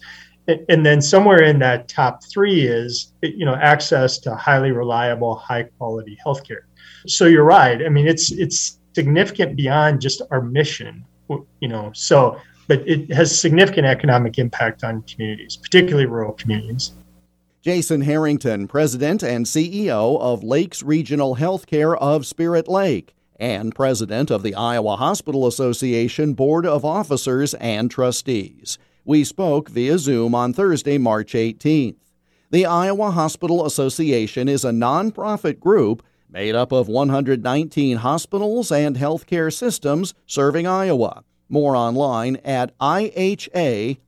And, 0.50 0.66
and 0.68 0.86
then 0.86 1.02
somewhere 1.02 1.44
in 1.44 1.58
that 1.60 1.88
top 1.88 2.22
three 2.26 2.68
is 2.68 3.14
you 3.22 3.46
know 3.46 3.56
access 3.56 4.18
to 4.20 4.36
highly 4.36 4.72
reliable, 4.72 5.36
high 5.36 5.64
quality 5.78 6.18
healthcare 6.26 6.64
so 7.08 7.26
you're 7.26 7.44
right. 7.44 7.84
I 7.84 7.90
mean, 7.90 8.08
it's 8.08 8.32
it's 8.32 8.78
significant 8.94 9.56
beyond 9.56 10.02
just 10.02 10.22
our 10.32 10.42
mission, 10.42 11.06
you 11.60 11.68
know. 11.68 11.92
So, 11.94 12.40
but 12.68 12.88
it 12.88 13.12
has 13.14 13.38
significant 13.38 13.88
economic 13.88 14.38
impact 14.38 14.84
on 14.84 15.02
communities, 15.04 15.58
particularly 15.58 16.06
rural 16.06 16.34
communities. 16.34 16.92
Jason 17.62 18.02
Harrington, 18.02 18.68
President 18.68 19.22
and 19.22 19.46
CEO 19.46 20.20
of 20.20 20.44
Lakes 20.44 20.82
Regional 20.82 21.36
Healthcare 21.36 21.96
of 22.00 22.26
Spirit 22.26 22.68
Lake 22.68 23.14
and 23.40 23.76
President 23.76 24.32
of 24.32 24.42
the 24.42 24.56
Iowa 24.56 24.96
Hospital 24.96 25.46
Association 25.46 26.34
Board 26.34 26.66
of 26.66 26.84
Officers 26.84 27.54
and 27.56 27.92
Trustees. 27.92 28.80
We 29.06 29.24
spoke 29.24 29.70
via 29.70 29.98
Zoom 30.00 30.34
on 30.34 30.54
Thursday, 30.54 30.98
March 30.98 31.34
18th. 31.34 31.98
The 32.52 32.66
Iowa 32.66 33.12
Hospital 33.12 33.66
Association 33.66 34.48
is 34.50 34.66
a 34.66 34.72
nonprofit 34.72 35.60
group 35.60 36.04
made 36.32 36.56
up 36.56 36.72
of 36.72 36.88
119 36.88 37.98
hospitals 37.98 38.72
and 38.72 38.96
healthcare 38.96 39.54
systems 39.54 40.14
serving 40.26 40.66
Iowa. 40.66 41.24
More 41.50 41.76
online 41.76 42.38
at 42.38 42.78
ihaonline.org. 42.80 44.08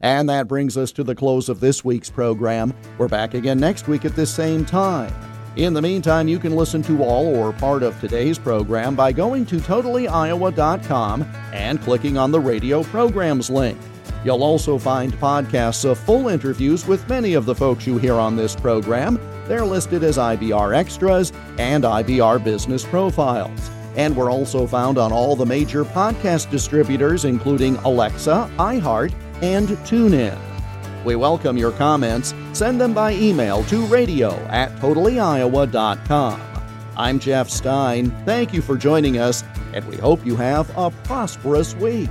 And 0.00 0.28
that 0.28 0.48
brings 0.48 0.76
us 0.76 0.92
to 0.92 1.04
the 1.04 1.14
close 1.14 1.48
of 1.48 1.60
this 1.60 1.84
week's 1.84 2.10
program. 2.10 2.74
We're 2.98 3.08
back 3.08 3.34
again 3.34 3.58
next 3.58 3.88
week 3.88 4.04
at 4.04 4.16
this 4.16 4.32
same 4.32 4.64
time. 4.64 5.12
In 5.56 5.72
the 5.72 5.80
meantime, 5.80 6.28
you 6.28 6.38
can 6.38 6.54
listen 6.54 6.82
to 6.82 7.02
all 7.02 7.34
or 7.34 7.52
part 7.52 7.82
of 7.82 7.98
today's 7.98 8.38
program 8.38 8.94
by 8.94 9.10
going 9.10 9.46
to 9.46 9.56
totallyiowa.com 9.56 11.22
and 11.52 11.80
clicking 11.80 12.18
on 12.18 12.30
the 12.30 12.40
radio 12.40 12.82
programs 12.84 13.48
link. 13.48 13.78
You'll 14.26 14.42
also 14.42 14.76
find 14.76 15.14
podcasts 15.14 15.88
of 15.88 15.98
full 15.98 16.28
interviews 16.28 16.86
with 16.86 17.08
many 17.08 17.32
of 17.32 17.46
the 17.46 17.54
folks 17.54 17.86
you 17.86 17.96
hear 17.96 18.14
on 18.14 18.36
this 18.36 18.54
program 18.54 19.18
they're 19.46 19.64
listed 19.64 20.02
as 20.02 20.18
IBR 20.18 20.74
Extras 20.74 21.32
and 21.58 21.84
IBR 21.84 22.42
Business 22.42 22.84
Profiles. 22.84 23.70
And 23.96 24.16
we're 24.16 24.30
also 24.30 24.66
found 24.66 24.98
on 24.98 25.12
all 25.12 25.36
the 25.36 25.46
major 25.46 25.84
podcast 25.84 26.50
distributors, 26.50 27.24
including 27.24 27.76
Alexa, 27.76 28.50
iHeart, 28.58 29.14
and 29.42 29.68
TuneIn. 29.68 30.38
We 31.04 31.16
welcome 31.16 31.56
your 31.56 31.72
comments. 31.72 32.34
Send 32.52 32.80
them 32.80 32.92
by 32.92 33.12
email 33.12 33.62
to 33.64 33.86
radio 33.86 34.32
at 34.48 34.74
totallyiowa.com. 34.76 36.42
I'm 36.96 37.18
Jeff 37.18 37.48
Stein. 37.48 38.10
Thank 38.24 38.52
you 38.52 38.62
for 38.62 38.76
joining 38.76 39.18
us, 39.18 39.44
and 39.72 39.86
we 39.86 39.96
hope 39.96 40.26
you 40.26 40.34
have 40.36 40.68
a 40.76 40.90
prosperous 41.04 41.74
week. 41.76 42.10